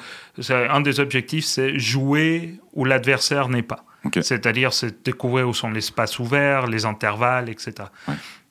un 0.51 0.81
des 0.81 0.99
objectifs, 0.99 1.45
c'est 1.45 1.79
jouer 1.79 2.59
où 2.73 2.85
l'adversaire 2.85 3.49
n'est 3.49 3.63
pas. 3.63 3.83
C'est-à-dire, 4.13 4.73
c'est 4.73 5.03
découvrir 5.03 5.47
où 5.47 5.53
sont 5.53 5.69
les 5.69 5.79
espaces 5.79 6.19
ouverts, 6.19 6.67
les 6.67 6.85
intervalles, 6.85 7.49
etc. 7.49 7.73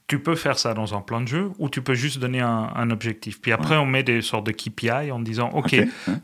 Tu 0.07 0.19
peux 0.19 0.35
faire 0.35 0.59
ça 0.59 0.75
dans 0.75 0.95
un 0.95 1.01
plan 1.01 1.23
de 1.23 1.29
jeu 1.29 1.51
ou 1.59 1.69
tu 1.69 1.81
peux 1.81 1.95
juste 1.95 2.19
donner 2.19 2.41
un, 2.41 2.91
objectif. 2.91 3.41
Puis 3.41 3.53
après, 3.53 3.77
on 3.77 3.87
met 3.87 4.03
des 4.03 4.21
sortes 4.21 4.47
de 4.47 4.53
KPI 4.53 5.11
en 5.11 5.21
disant 5.21 5.51
OK, 5.51 5.75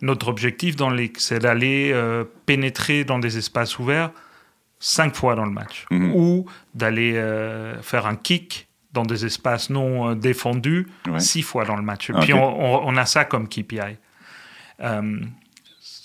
notre 0.02 0.28
objectif, 0.28 0.76
c'est 1.16 1.38
d'aller 1.38 1.90
euh, 1.92 2.24
pénétrer 2.46 3.04
dans 3.04 3.18
des 3.18 3.38
espaces 3.38 3.78
ouverts 3.78 4.10
cinq 4.80 5.14
fois 5.14 5.34
dans 5.34 5.44
le 5.44 5.50
match 5.50 5.86
mhm. 5.90 6.12
ou 6.14 6.46
d'aller 6.74 7.12
euh, 7.14 7.80
faire 7.82 8.06
un 8.06 8.16
kick 8.16 8.66
dans 8.92 9.04
des 9.04 9.24
espaces 9.24 9.70
non 9.70 10.10
euh, 10.10 10.14
défendus 10.14 10.88
six 11.18 11.42
fois 11.42 11.64
dans 11.64 11.76
le 11.76 11.82
match. 11.82 12.10
Puis 12.22 12.32
on, 12.32 12.96
a 12.96 13.06
ça 13.06 13.24
comme 13.24 13.46
KPI. 13.48 13.98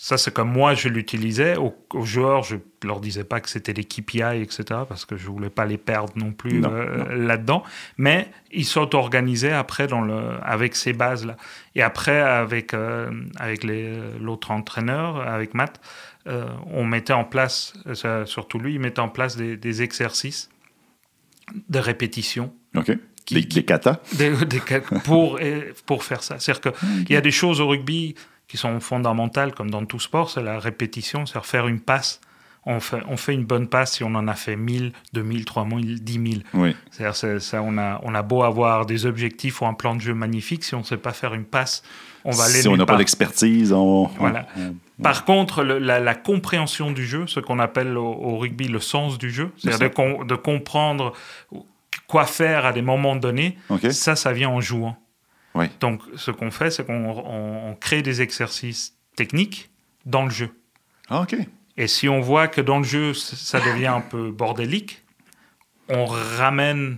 Ça, 0.05 0.19
c'est 0.19 0.31
comme 0.31 0.51
moi, 0.51 0.75
je 0.75 0.87
l'utilisais. 0.87 1.55
Aux, 1.57 1.73
joueurs, 2.03 2.43
je 2.43 2.57
leur 2.83 2.99
disais 2.99 3.23
pas 3.23 3.39
que 3.39 3.49
c'était 3.49 3.73
des 3.73 3.83
KPI, 3.83 4.39
etc., 4.39 4.81
parce 4.87 5.03
que 5.03 5.17
je 5.17 5.25
voulais 5.25 5.49
pas 5.49 5.65
les 5.65 5.79
perdre 5.79 6.13
non 6.15 6.31
plus 6.31 6.63
euh, 6.63 7.15
là-dedans. 7.15 7.63
Mais 7.97 8.27
ils 8.51 8.65
s'auto-organisaient 8.65 9.51
après 9.51 9.87
dans 9.87 10.01
le, 10.01 10.37
avec 10.43 10.75
ces 10.75 10.93
bases-là. 10.93 11.37
Et 11.73 11.81
après, 11.81 12.21
avec, 12.21 12.75
euh, 12.75 13.09
avec 13.37 13.65
l'autre 14.21 14.51
entraîneur, 14.51 15.27
avec 15.27 15.55
Matt, 15.55 15.81
euh, 16.27 16.45
on 16.67 16.85
mettait 16.85 17.13
en 17.13 17.23
place, 17.23 17.73
surtout 18.25 18.59
lui, 18.59 18.75
il 18.75 18.79
mettait 18.79 18.99
en 18.99 19.09
place 19.09 19.35
des, 19.35 19.81
exercices 19.81 20.51
de 21.67 21.79
répétition. 21.79 22.53
des, 23.31 23.41
des 23.41 23.65
katas 23.65 24.01
des, 24.13 24.35
des 24.45 24.59
ka- 24.59 24.81
pour, 24.81 25.39
pour 25.87 26.03
faire 26.03 26.21
ça. 26.21 26.37
C'est-à-dire 26.37 26.73
qu'il 27.05 27.15
y 27.15 27.17
a 27.17 27.21
des 27.21 27.31
choses 27.31 27.59
au 27.59 27.67
rugby 27.67 28.13
qui 28.47 28.57
sont 28.57 28.79
fondamentales, 28.79 29.53
comme 29.53 29.69
dans 29.71 29.85
tout 29.85 29.99
sport, 29.99 30.29
c'est 30.29 30.43
la 30.43 30.59
répétition, 30.59 31.25
c'est-à-dire 31.25 31.45
faire 31.45 31.67
une 31.67 31.79
passe. 31.79 32.21
On 32.67 32.79
fait, 32.79 32.97
on 33.07 33.15
fait 33.17 33.33
une 33.35 33.45
bonne 33.45 33.67
passe 33.67 33.93
si 33.93 34.03
on 34.03 34.15
en 34.15 34.27
a 34.27 34.33
fait 34.33 34.55
1000, 34.55 34.91
2000, 35.13 35.45
3000, 35.45 36.03
10 36.03 36.13
000. 36.13 36.23
Oui. 36.55 36.75
C'est-à-dire, 36.89 37.15
c'est- 37.15 37.39
ça, 37.39 37.61
on, 37.61 37.77
a, 37.77 37.99
on 38.03 38.15
a 38.15 38.23
beau 38.23 38.41
avoir 38.41 38.87
des 38.87 39.05
objectifs 39.05 39.61
ou 39.61 39.67
un 39.67 39.75
plan 39.75 39.93
de 39.95 40.01
jeu 40.01 40.15
magnifique, 40.15 40.63
si 40.63 40.73
on 40.73 40.79
ne 40.79 40.83
sait 40.83 40.97
pas 40.97 41.13
faire 41.13 41.35
une 41.35 41.45
passe, 41.45 41.83
on 42.23 42.31
va 42.31 42.45
aller 42.45 42.61
Si 42.61 42.67
on 42.67 42.71
n'a 42.77 42.85
pas 42.87 42.93
d'expertise, 42.97 43.71
on. 43.71 44.05
Voilà. 44.17 44.47
on- 44.57 44.75
Par 45.03 45.25
contre, 45.25 45.63
le- 45.63 45.77
la, 45.77 45.99
la 45.99 46.15
compréhension 46.15 46.89
du 46.91 47.05
jeu, 47.05 47.27
ce 47.27 47.39
qu'on 47.39 47.59
appelle 47.59 47.97
au, 47.99 48.07
au 48.07 48.37
rugby 48.39 48.67
le 48.67 48.79
sens 48.79 49.19
du 49.19 49.29
jeu, 49.29 49.51
c'est-à-dire 49.57 49.89
de, 49.89 49.93
com- 49.93 50.25
de 50.27 50.35
comprendre 50.35 51.13
quoi 52.07 52.25
faire 52.25 52.65
à 52.65 52.73
des 52.73 52.81
moments 52.81 53.15
donnés, 53.15 53.57
ça, 53.91 54.15
ça 54.15 54.31
vient 54.33 54.49
en 54.49 54.61
jouant. 54.61 54.97
Oui. 55.55 55.65
Donc, 55.79 56.01
ce 56.15 56.31
qu'on 56.31 56.51
fait, 56.51 56.69
c'est 56.69 56.85
qu'on 56.85 57.05
on- 57.09 57.69
on 57.71 57.75
crée 57.75 58.01
des 58.01 58.21
exercices 58.21 58.93
techniques 59.15 59.69
dans 60.05 60.23
le 60.25 60.29
jeu. 60.29 60.49
Ah, 61.09 61.21
OK. 61.21 61.35
Et 61.77 61.87
si 61.87 62.07
on 62.07 62.21
voit 62.21 62.47
que 62.47 62.61
dans 62.61 62.77
le 62.77 62.83
jeu, 62.83 63.13
ça 63.13 63.59
devient 63.59 63.87
un 63.87 64.01
peu 64.01 64.31
bordélique, 64.31 65.03
on 65.89 66.05
ramène 66.05 66.97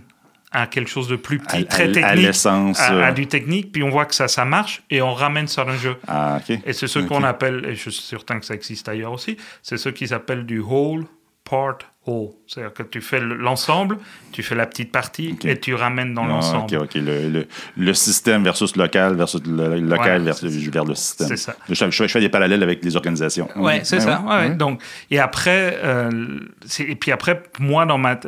à 0.50 0.66
quelque 0.66 0.88
chose 0.88 1.08
de 1.08 1.16
plus 1.16 1.40
À, 1.46 1.56
petit, 1.58 1.66
très 1.66 1.82
à- 1.84 1.90
à 1.90 1.92
technique, 1.92 2.26
l'essence. 2.26 2.80
à, 2.80 2.86
à 2.86 3.10
euh, 3.10 3.12
du 3.12 3.26
technique, 3.26 3.70
puis 3.70 3.82
on 3.82 3.90
voit 3.90 4.06
que 4.06 4.14
ça, 4.14 4.28
ça 4.28 4.44
marche, 4.46 4.82
et 4.88 5.02
on 5.02 5.12
ramène 5.12 5.46
ça 5.46 5.64
dans 5.64 5.72
le 5.72 5.78
jeu. 5.78 5.96
Ah. 6.06 6.40
Et 6.64 6.72
c'est 6.72 6.86
ce 6.86 7.00
qu'on 7.00 7.22
appelle, 7.22 7.66
et 7.66 7.74
je 7.74 7.90
suis 7.90 8.02
certain 8.02 8.38
que 8.40 8.46
ça 8.46 8.54
existe 8.54 8.88
ailleurs 8.88 9.12
aussi, 9.12 9.36
c'est 9.62 9.76
ce 9.76 9.90
qu'ils 9.90 10.14
appellent 10.14 10.46
du 10.46 10.60
whole 10.60 11.04
part 11.48 11.78
whole. 12.06 12.30
C'est-à-dire 12.46 12.72
que 12.72 12.82
tu 12.84 13.00
fais 13.02 13.20
le- 13.20 13.36
l'ensemble, 13.36 13.98
tu 14.32 14.42
fais 14.42 14.54
la 14.54 14.66
petite 14.66 14.90
partie 14.92 15.36
et 15.44 15.58
tu 15.60 15.74
ramènes 15.74 16.14
dans 16.14 16.24
Ah, 16.24 16.28
l'ensemble. 16.28 16.74
OK, 16.76 16.82
OK. 16.84 16.94
Le, 16.94 17.28
le, 17.28 17.46
le 17.76 17.94
système 17.94 18.42
versus 18.44 18.76
local 18.76 19.14
versus 19.14 19.42
le, 19.46 19.78
local 19.80 20.22
versus, 20.22 20.50
vers 20.68 20.84
le 20.84 20.94
système. 20.94 21.28
c'est 21.28 21.36
ça. 21.36 21.54
Je, 21.68 21.74
je- 21.74 21.90
je 21.90 22.06
fais 22.08 22.20
des 22.20 22.28
parallèles 22.30 22.62
avec 22.62 22.82
les 22.84 22.96
organisations. 22.96 23.48
Ouais, 23.56 23.76
Ok. 23.78 23.80
c'est 23.84 23.96
Ouais, 23.96 24.02
ça. 24.02 24.20
ouais, 24.22 24.26
ouais, 24.30 24.36
ouais. 24.42 24.48
ouais. 24.48 24.54
Donc, 24.56 24.82
et 25.10 25.18
après, 25.18 25.78
euh, 25.84 26.38
et 26.80 26.96
puis 26.96 27.12
après, 27.12 27.42
moi, 27.58 27.84
dans 27.84 27.98
ma, 27.98 28.18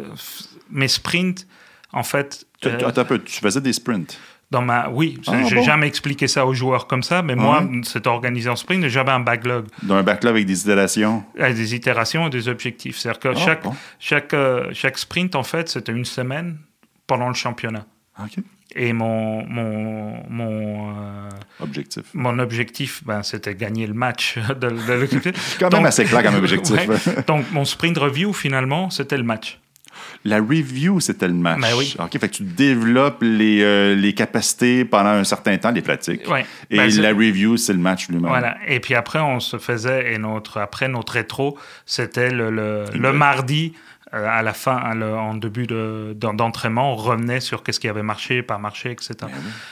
mes 0.70 0.88
sprints, 0.88 1.46
en 1.92 2.02
fait, 2.02 2.46
euh, 2.66 2.86
attends 2.86 3.00
un 3.00 3.04
peu, 3.04 3.18
tu 3.18 3.40
faisais 3.40 3.60
des 3.62 3.72
sprints. 3.72 4.18
Dans 4.50 4.62
ma, 4.62 4.88
oui, 4.88 5.18
Ah, 5.28 5.42
j'ai 5.48 5.56
bon? 5.56 5.62
jamais 5.62 5.86
expliqué 5.86 6.26
ça 6.26 6.44
aux 6.44 6.54
joueurs 6.54 6.86
comme 6.88 7.02
ça, 7.04 7.22
mais 7.22 7.36
moi, 7.36 7.62
c'était 7.84 8.08
organisé 8.08 8.48
en 8.50 8.56
sprint, 8.56 8.86
j'avais 8.88 9.12
un 9.12 9.20
backlog, 9.20 9.66
Dans 9.82 9.94
un 9.94 10.02
backlog 10.02 10.32
avec 10.32 10.46
des 10.46 10.60
itérations? 10.62 11.22
avec 11.38 11.54
des 11.54 11.74
itérations 11.74 12.26
et 12.26 12.30
des 12.30 12.48
objectifs. 12.48 12.98
C'est-à-dire 12.98 13.20
que 13.20 13.28
Ah, 13.28 13.34
chaque, 13.34 13.62
bon. 13.62 13.74
chaque, 14.00 14.34
euh, 14.34 14.68
chaque 14.72 14.98
sprint, 14.98 15.36
en 15.36 15.44
fait, 15.44 15.68
c'était 15.68 15.92
une 15.92 16.04
semaine 16.04 16.58
pendant 17.06 17.28
le 17.28 17.34
championnat. 17.34 17.86
OK. 18.18 18.42
Et 18.76 18.92
mon, 18.92 19.44
mon, 19.48 20.22
mon, 20.28 20.90
euh, 20.90 21.28
Objectif. 21.60 22.04
mon 22.14 22.38
objectif, 22.38 23.02
ben, 23.04 23.22
c'était 23.24 23.54
gagner 23.56 23.86
le 23.86 23.94
match 23.94 24.36
de, 24.60 24.68
de 24.68 24.92
l'équipe. 24.94 25.36
Quand 25.58 25.72
même 25.72 25.86
assez 25.86 26.04
clair 26.04 26.22
comme 26.22 26.34
objectif. 26.44 26.76
Ouais. 26.88 26.96
Donc, 27.26 27.50
mon 27.52 27.64
sprint 27.64 27.98
review, 27.98 28.32
finalement, 28.32 28.88
c'était 28.90 29.16
le 29.16 29.24
match. 29.24 29.58
La 30.24 30.38
review, 30.38 31.00
c'était 31.00 31.28
le 31.28 31.34
match. 31.34 31.60
Ben 31.60 31.68
oui. 31.76 31.94
OK, 31.98 32.12
fait 32.18 32.28
que 32.28 32.34
tu 32.34 32.42
développes 32.42 33.18
les, 33.22 33.62
euh, 33.62 33.94
les 33.94 34.12
capacités 34.14 34.84
pendant 34.84 35.10
un 35.10 35.24
certain 35.24 35.56
temps, 35.58 35.70
les 35.70 35.82
pratiques. 35.82 36.28
Ouais. 36.30 36.44
Et 36.70 36.76
Ben, 36.76 36.90
la 37.00 37.10
review, 37.10 37.56
c'est 37.56 37.72
le 37.72 37.78
match 37.78 38.08
lui-même. 38.08 38.28
Voilà. 38.28 38.56
Et 38.68 38.80
puis 38.80 38.94
après, 38.94 39.18
on 39.20 39.40
se 39.40 39.58
faisait, 39.58 40.12
et 40.12 40.18
notre, 40.18 40.58
après, 40.58 40.88
notre 40.88 41.14
rétro, 41.14 41.58
c'était 41.86 42.30
le, 42.30 42.50
le, 42.50 43.12
mardi, 43.12 43.72
euh, 44.12 44.26
à 44.28 44.42
la 44.42 44.52
fin, 44.52 44.76
à 44.76 44.94
le- 44.94 45.14
en 45.14 45.34
début 45.34 45.66
de- 45.68 46.14
d'en- 46.16 46.34
d'entraînement, 46.34 46.92
on 46.92 46.96
revenait 46.96 47.38
sur 47.40 47.62
qu'est-ce 47.62 47.78
qui 47.78 47.86
avait 47.88 48.02
marché, 48.02 48.42
pas 48.42 48.58
marché, 48.58 48.90
etc. 48.90 49.14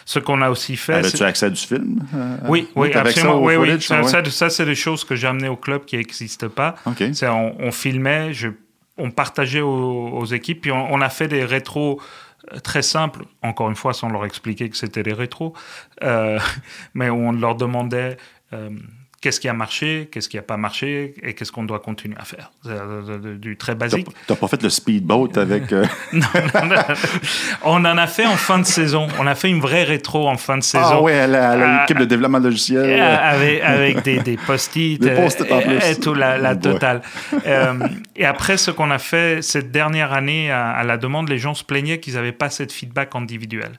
Ce 0.04 0.18
qu'on 0.20 0.40
a 0.42 0.49
aussi 0.50 0.76
fait. 0.76 0.94
Avais-tu 0.94 1.23
accès 1.25 1.50
du 1.50 1.61
film? 1.61 2.00
euh, 2.14 2.37
Oui, 2.49 2.68
oui, 2.76 2.92
absolument. 2.94 3.35
au 3.42 3.47
Oui, 3.49 3.56
oui. 3.56 3.82
Ça, 3.82 4.00
ouais? 4.00 4.08
ça, 4.08 4.25
ça, 4.30 4.49
c'est 4.49 4.64
des 4.64 4.76
choses 4.76 5.02
que 5.04 5.16
j'ai 5.16 5.26
amenées 5.26 5.49
au 5.49 5.56
club 5.56 5.85
qui 5.85 5.97
n'existent 5.97 6.49
pas. 6.49 6.76
OK. 6.87 7.02
C'est 7.14 7.26
on, 7.28 7.56
on 7.61 7.73
filmait, 7.73 8.32
je, 8.32 8.49
on 8.99 9.11
partageait 9.11 9.61
aux, 9.61 10.25
équipes, 10.25 10.62
puis 10.62 10.73
on, 10.73 11.00
a 11.00 11.09
fait 11.09 11.28
des 11.28 11.45
rétros 11.45 12.00
euh, 12.52 12.59
très 12.59 12.83
simples, 12.83 13.25
encore 13.43 13.69
une 13.69 13.76
fois 13.76 13.93
sans 13.93 14.09
leur 14.09 14.25
expliquer 14.25 14.69
que 14.69 14.76
c'était 14.76 15.02
des 15.02 15.12
rétros, 15.12 15.55
euh, 16.02 16.38
mais 16.95 17.09
on 17.11 17.33
leur 17.33 17.55
demandait 17.55 18.17
euh, 18.52 18.71
qu'est-ce 19.20 19.40
qui 19.40 19.48
a 19.48 19.52
marché, 19.52 20.08
qu'est-ce 20.12 20.28
qui 20.28 20.37
n'a 20.37 20.42
pas 20.42 20.56
marché 20.56 21.14
et 21.22 21.34
qu'est-ce 21.34 21.50
qu'on 21.50 21.64
doit 21.64 21.80
continuer 21.80 22.16
à 22.18 22.25
faire. 22.25 22.50
Euh, 22.66 23.37
du 23.37 23.56
très 23.56 23.75
basique. 23.75 24.06
t'as 24.26 24.37
pas 24.37 24.46
fait 24.48 24.62
le 24.62 24.70
speedboat 24.70 25.30
avec. 25.37 25.72
euh, 25.72 25.84
Non, 26.12 26.26
non, 26.54 26.66
non. 26.66 26.76
on 27.64 27.84
en 27.84 27.98
a 27.98 28.06
fait 28.06 28.26
en 28.26 28.37
fin 28.37 28.58
de 28.58 28.64
saison. 28.66 29.08
On 29.18 29.26
a 29.26 29.34
fait 29.34 29.48
une 29.50 29.60
vraie 29.60 29.84
rétro 29.84 30.28
en 30.28 30.37
fin 30.37 30.56
de 30.58 30.62
saison. 30.62 30.84
Ah 30.88 31.02
ouais, 31.02 31.18
à 31.18 31.50
Ah, 31.50 31.80
l'équipe 31.80 31.98
de 31.98 32.04
développement 32.04 32.38
logiciel. 32.38 33.00
Euh, 33.00 33.16
avec, 33.20 33.62
avec 33.62 34.02
des, 34.02 34.20
des 34.20 34.37
post-it, 34.37 35.00
Des 35.00 35.08
euh, 35.10 35.26
plus. 35.26 35.84
et 35.90 35.96
tout 36.00 36.14
la, 36.14 36.54
totale. 36.56 37.02
Euh, 37.46 37.75
et 38.16 38.25
après, 38.25 38.56
ce 38.56 38.70
qu'on 38.70 38.90
a 38.90 38.98
fait 38.98 39.42
cette 39.42 39.70
dernière 39.72 40.12
année, 40.12 40.50
à, 40.50 40.70
à 40.70 40.84
la 40.84 40.96
demande, 40.96 41.28
les 41.28 41.38
gens 41.38 41.54
se 41.54 41.64
plaignaient 41.64 41.98
qu'ils 41.98 42.14
n'avaient 42.14 42.32
pas 42.32 42.46
assez 42.46 42.66
de 42.66 42.72
feedback 42.72 43.14
individuel. 43.14 43.72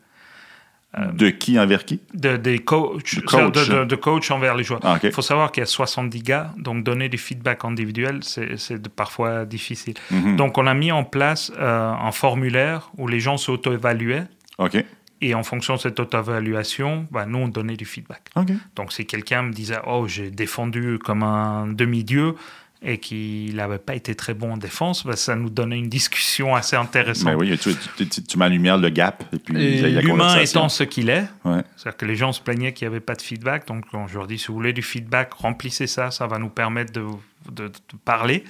De 1.13 1.29
qui 1.29 1.60
envers 1.60 1.86
qui? 1.86 2.00
De, 2.15 2.36
des 2.36 2.58
coachs, 2.60 3.22
coach. 3.25 3.67
de, 3.69 3.79
de- 3.79 3.86
de 3.86 3.96
coach 3.96 4.31
envers 4.31 4.55
les 4.55 4.63
joueurs. 4.63 4.79
Ah. 4.84 4.98
Il 5.03 5.12
faut 5.12 5.22
savoir 5.22 5.51
qu'il 5.51 5.62
y 5.62 5.63
a 5.63 5.67
70 5.67 6.24
gars, 6.24 6.51
donc 6.58 6.84
donner 6.84 7.10
du 7.10 7.19
feedback 7.19 7.63
individuel, 7.63 8.22
c'est 8.24 8.88
parfois 8.89 9.46
difficile. 9.46 9.93
Mhm. 10.10 10.36
Donc, 10.36 10.58
on 10.58 10.65
a 10.65 10.74
mis 10.74 10.91
en 10.91 11.03
place 11.03 11.51
euh, 11.60 11.91
un 11.91 12.12
formulaire 12.12 12.89
où 12.98 13.08
les 13.08 13.19
gens 13.19 13.38
s'auto-évaluaient. 13.38 14.25
OK. 14.58 14.84
Et 15.22 15.36
en 15.36 15.43
fonction 15.43 15.75
de 15.75 15.79
cette 15.79 16.00
auto-évaluation, 16.00 17.05
bah, 17.12 17.25
nous, 17.27 17.39
on 17.39 17.48
donnait 17.50 17.75
du 17.77 17.86
feedback. 17.86 18.24
OK. 18.36 18.48
Donc, 18.75 18.91
si 18.91 19.05
quelqu'un 19.05 19.43
me 19.43 19.51
disait 19.53 19.77
Oh, 19.86 20.08
j'ai 20.08 20.31
défendu 20.31 20.98
comme 20.98 21.22
un 21.24 21.67
demi-dieu 21.67 22.34
et 22.81 22.98
qu'il 22.98 23.55
n'avait 23.57 23.77
pas 23.77 23.93
été 23.93 24.15
très 24.15 24.33
bon 24.33 24.53
en 24.53 24.57
défense, 24.57 25.05
bah, 25.05 25.17
ça 25.17 25.36
nous 25.36 25.50
donnait 25.50 25.77
une 25.77 25.89
discussion 25.89 26.55
assez 26.55 26.77
intéressante. 26.77 27.25
Ben 27.25 27.36
oui, 27.36 27.57
tu, 27.57 27.74
tu, 27.98 28.07
tu- 28.07 28.24
tu 28.24 28.38
mets 28.38 28.45
en 28.45 28.50
lumière 28.50 28.77
le 28.77 28.89
gap. 28.89 29.24
Et 29.33 29.38
puis, 29.39 29.81
L'humain 30.01 30.38
étant 30.39 30.69
ce 30.69 30.83
qu'il 30.83 31.09
est, 31.09 31.25
Ouais. 31.43 31.62
c'est-à-dire 31.75 31.98
que 31.98 32.05
les 32.05 32.15
gens 32.15 32.31
se 32.31 32.39
plaignaient 32.41 32.71
qu'il 32.71 32.88
n'y 32.88 32.91
avait 32.93 33.01
pas 33.01 33.15
de 33.15 33.21
feedback. 33.21 33.67
Donc, 33.67 33.83
je 34.07 34.17
leur 34.17 34.27
dis 34.27 34.38
si 34.39 34.48
vous 34.48 34.53
voulez 34.53 34.71
du 34.74 34.81
feedback, 34.81 35.33
remplissez 35.33 35.88
ça, 35.88 36.09
ça 36.12 36.25
va 36.27 36.38
nous 36.39 36.48
permettre 36.50 36.93
de, 36.93 37.05
de- 37.51 37.67
de 37.67 37.98
parler. 38.05 38.45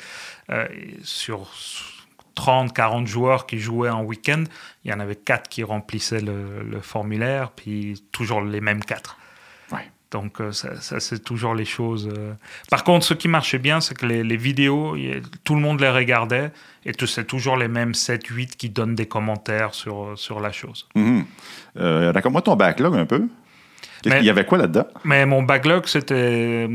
Euh, 0.51 0.67
sur 1.03 1.51
30, 2.35 2.73
40 2.73 3.07
joueurs 3.07 3.45
qui 3.47 3.59
jouaient 3.59 3.89
en 3.89 4.03
week-end, 4.03 4.43
il 4.85 4.91
y 4.91 4.93
en 4.93 4.99
avait 4.99 5.15
4 5.15 5.49
qui 5.49 5.63
remplissaient 5.63 6.21
le, 6.21 6.63
le 6.63 6.79
formulaire, 6.81 7.51
puis 7.51 8.01
toujours 8.11 8.41
les 8.41 8.61
mêmes 8.61 8.83
4. 8.83 9.17
Donc, 10.11 10.41
euh, 10.41 10.51
ça, 10.51 10.79
ça, 10.81 10.99
c'est 10.99 11.23
toujours 11.23 11.53
les 11.53 11.65
choses. 11.65 12.09
euh. 12.17 12.33
Par 12.71 12.83
contre, 12.83 13.05
ce 13.05 13.13
qui 13.13 13.27
marchait 13.27 13.59
bien, 13.59 13.79
c'est 13.79 13.95
que 13.95 14.05
les, 14.07 14.23
les 14.23 14.37
vidéos, 14.37 14.97
tout 15.43 15.53
le 15.55 15.61
monde 15.61 15.79
les 15.81 15.89
regardait 15.89 16.51
et 16.85 16.93
c'est 17.05 17.25
toujours 17.25 17.57
les 17.57 17.67
mêmes 17.67 17.93
7, 17.93 18.25
8 18.25 18.55
qui 18.57 18.69
donnent 18.69 18.95
des 18.95 19.05
commentaires 19.07 19.73
sur, 19.73 20.13
sur 20.17 20.39
la 20.39 20.51
chose. 20.51 20.87
Mhm. 20.95 21.25
Euh, 21.77 22.11
Raconte-moi 22.11 22.41
ton 22.41 22.55
backlog 22.55 22.95
un 22.95 23.05
peu. 23.05 23.27
Il 24.05 24.23
y 24.23 24.29
avait 24.29 24.45
quoi 24.45 24.57
là-dedans? 24.57 24.87
Mais 25.03 25.25
mon 25.25 25.43
backlog, 25.43 25.85
c'était 25.87 26.67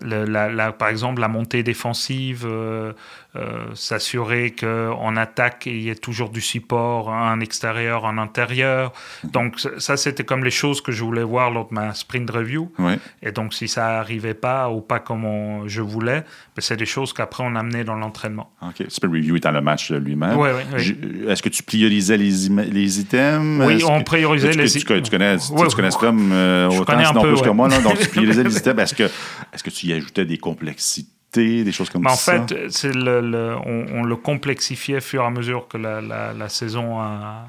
le- 0.00 0.24
la, 0.24 0.48
la- 0.48 0.72
par 0.72 0.88
exemple 0.88 1.20
la 1.20 1.28
montée 1.28 1.62
défensive, 1.62 2.44
euh, 2.46 2.92
euh, 3.36 3.64
s'assurer 3.74 4.50
qu'en 4.58 5.16
attaque, 5.16 5.64
il 5.66 5.80
y 5.82 5.88
ait 5.90 5.94
toujours 5.94 6.28
du 6.30 6.40
support, 6.40 7.10
un 7.12 7.40
extérieur, 7.40 8.04
un 8.06 8.18
intérieur. 8.18 8.92
Donc 9.24 9.58
ça- 9.78 9.96
c'était 9.96 10.24
comme 10.24 10.44
les 10.44 10.50
choses 10.50 10.80
que 10.80 10.92
je 10.92 11.02
voulais 11.02 11.22
voir 11.22 11.50
lors 11.50 11.68
de 11.68 11.74
ma 11.74 11.94
sprint 11.94 12.30
review. 12.30 12.70
Ouais. 12.78 12.98
Et 13.22 13.32
donc 13.32 13.54
si 13.54 13.68
ça 13.68 13.98
arrivait 13.98 14.34
pas 14.34 14.68
ou 14.70 14.80
pas 14.80 14.98
comme 14.98 15.24
on- 15.24 15.66
je 15.68 15.80
voulais, 15.82 16.20
ben, 16.54 16.60
c'est 16.60 16.76
des 16.76 16.86
choses 16.86 17.12
qu'après 17.12 17.42
on 17.46 17.54
amenait 17.56 17.84
dans 17.84 17.94
l'entraînement. 17.96 18.50
OK. 18.62 18.84
Super 18.88 19.10
Review 19.10 19.36
étant 19.36 19.50
le 19.52 19.60
match 19.60 19.90
lui-même. 19.90 20.36
Ouais, 20.38 20.52
ouais, 20.52 20.64
ouais. 20.72 20.78
J- 20.78 20.96
Est-ce 21.28 21.42
que 21.42 21.48
tu 21.48 21.62
priorisais 21.62 22.16
les, 22.16 22.30
les 22.70 23.00
items? 23.00 23.66
Oui, 23.66 23.82
on 23.84 23.98
que- 24.00 24.04
priorisait 24.04 24.52
les 24.52 24.68
Tu, 24.68 24.78
tu 24.80 24.84
connais, 24.84 25.02
tu, 25.02 25.10
connais- 25.10 25.36
tu 25.38 25.52
Ouais, 25.52 25.66
connais 25.74 25.88
ouais. 25.88 25.90
Scrum 25.90 26.30
euh, 26.32 26.68
autant, 26.70 26.92
un 26.94 27.04
sinon 27.04 27.22
peu, 27.22 27.28
plus 27.32 27.42
que 27.42 27.48
ouais. 27.48 27.54
moi. 27.54 27.68
là. 27.68 27.80
donc, 27.80 27.98
tu 27.98 28.08
priorisais 28.10 28.42
les 28.44 28.56
items. 28.56 28.82
Est-ce 28.82 28.94
que, 28.94 29.02
est 29.04 29.62
que 29.62 29.70
tu 29.70 29.81
y 29.90 29.92
ajoutais 29.92 30.24
des 30.24 30.38
complexités, 30.38 31.64
des 31.64 31.72
choses 31.72 31.90
comme 31.90 32.02
Mais 32.02 32.10
en 32.10 32.14
ça? 32.16 32.46
fait, 32.46 32.70
c'est 32.70 32.94
le, 32.94 33.20
le- 33.20 33.56
on, 33.64 33.86
on 34.00 34.02
le 34.04 34.16
complexifiait 34.16 34.98
au 34.98 35.00
fur 35.00 35.22
et 35.22 35.26
à 35.26 35.30
mesure 35.30 35.66
que 35.68 35.78
la, 35.78 36.00
la- 36.00 36.32
la 36.32 36.48
saison 36.48 37.00
euh, 37.00 37.04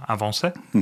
avançait. 0.07 0.53
Et 0.73 0.79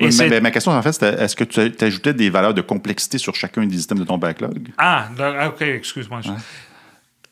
Oui, 0.00 0.16
mais 0.18 0.40
ma 0.40 0.50
question, 0.50 0.72
en 0.72 0.82
fait, 0.82 0.92
c'était 0.92 1.14
est-ce 1.22 1.36
que 1.36 1.44
tu 1.44 1.60
ajoutais 1.84 2.14
des 2.14 2.30
valeurs 2.30 2.54
de 2.54 2.62
complexité 2.62 3.18
sur 3.18 3.34
chacun 3.36 3.64
des 3.66 3.82
items 3.82 4.00
de 4.00 4.06
ton 4.06 4.18
backlog? 4.18 4.68
Ah, 4.78 5.08
d'accord, 5.16 5.52
ok, 5.54 5.62
excuse-moi. 5.62 6.20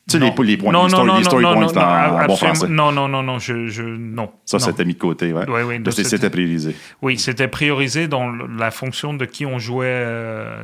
Tu 0.06 0.18
sais, 0.18 0.18
les, 0.18 0.30
les 0.44 0.56
points, 0.58 0.70
non, 0.70 0.82
les 0.84 0.90
story, 0.90 1.06
non, 1.06 1.16
les 1.16 1.24
story 1.24 1.42
non, 1.44 1.52
points 1.54 1.72
non, 1.72 1.80
en, 1.80 2.26
bon 2.26 2.36
français. 2.36 2.68
non, 2.68 2.92
non, 2.92 3.08
non, 3.08 3.22
non, 3.22 3.38
je, 3.38 3.68
je 3.68 3.82
non. 3.82 4.30
Ça, 4.44 4.58
c'était 4.58 4.84
mis 4.84 4.92
de 4.92 4.98
côté, 4.98 5.32
ouais. 5.32 5.48
Ouais, 5.48 5.62
ouais, 5.62 5.78
De- 5.78 5.84
donc 5.84 5.94
C'était 5.94 6.28
priorisé. 6.28 6.76
Oui, 7.00 7.18
c'était 7.18 7.48
priorisé 7.48 8.06
dans 8.06 8.30
la 8.30 8.70
fonction 8.70 9.14
de 9.14 9.24
qui 9.24 9.46
on 9.46 9.58
jouait. 9.58 9.86
euh, 9.88 10.62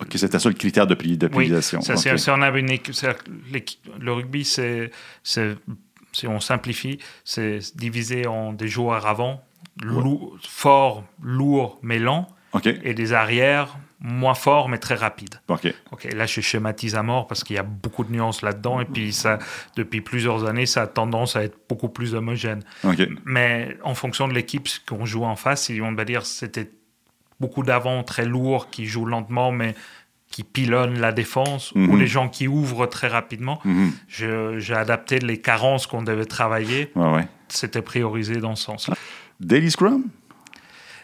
OK, 0.00 0.08
c'était 0.16 0.40
ça 0.40 0.48
le 0.48 0.56
critère 0.56 0.88
de, 0.88 0.96
pri- 0.96 1.16
de 1.16 1.26
Oui, 1.26 1.30
priorisation. 1.32 1.80
ça, 1.82 1.92
OK. 1.94 2.00
c'est- 2.00 2.18
c'est- 2.18 2.30
on 2.32 2.42
avait 2.42 2.58
une 2.60 2.70
équipe- 2.70 2.94
le 4.00 4.12
rugby, 4.12 4.44
c'est, 4.44 4.90
c'est- 5.22 5.56
si 6.10 6.26
on 6.26 6.40
simplifie, 6.40 6.98
c'est 7.24 7.60
divisé 7.76 8.26
en 8.26 8.52
des 8.52 8.66
joueurs 8.66 9.06
avant, 9.06 9.40
lou- 9.80 10.32
forts, 10.48 11.04
lourds, 11.22 11.78
mais 11.82 12.00
lents, 12.00 12.26
OK. 12.54 12.66
et 12.66 12.94
des 12.94 13.12
arrières 13.12 13.76
moins 14.00 14.34
forts, 14.34 14.68
mais 14.68 14.78
très 14.78 14.94
rapides. 14.94 15.40
OK. 15.48 15.72
Ok, 15.92 16.04
là 16.14 16.24
je 16.26 16.40
schématise 16.40 16.94
à 16.94 17.02
mort 17.02 17.26
parce 17.26 17.44
qu'il 17.44 17.56
y 17.56 17.58
a 17.58 17.62
beaucoup 17.62 18.02
de 18.04 18.10
nuances 18.12 18.40
là-dedans 18.42 18.80
et 18.80 18.86
puis 18.86 19.12
ça, 19.12 19.38
depuis 19.76 20.00
plusieurs 20.00 20.46
années, 20.46 20.66
ça 20.66 20.82
a 20.82 20.86
tendance 20.86 21.36
à 21.36 21.42
être 21.44 21.58
beaucoup 21.68 21.88
plus 21.90 22.14
homogène. 22.14 22.62
OK. 22.84 23.06
Mais 23.26 23.76
en 23.84 23.94
fonction 23.94 24.26
de 24.26 24.32
l'équipe 24.32 24.68
qu'on 24.88 25.04
joue 25.04 25.24
en 25.24 25.36
face, 25.36 25.64
si 25.64 25.80
on 25.82 25.92
va 25.94 26.04
dire 26.06 26.24
c'était 26.24 26.70
beaucoup 27.40 27.62
d'avant 27.62 28.02
très 28.02 28.24
lourds 28.24 28.70
qui 28.70 28.86
jouent 28.86 29.06
lentement 29.06 29.52
mais 29.52 29.74
qui 30.30 30.44
pilonnent 30.44 30.98
la 31.00 31.10
défense 31.12 31.72
ou 31.72 31.78
Mhm. 31.80 31.98
les 31.98 32.06
gens 32.06 32.28
qui 32.28 32.46
ouvrent 32.46 32.86
très 32.86 33.08
rapidement, 33.08 33.60
Mhm. 33.64 33.92
j'ai 34.08 34.74
adapté 34.74 35.18
les 35.18 35.38
carences 35.40 35.86
qu'on 35.86 36.02
devait 36.02 36.24
travailler. 36.24 36.92
Ouais. 36.94 37.26
C'était 37.48 37.82
priorisé 37.82 38.36
dans 38.36 38.54
ce 38.54 38.64
sens-là. 38.64 38.94
Daily 39.40 39.70
Scrum? 39.70 40.04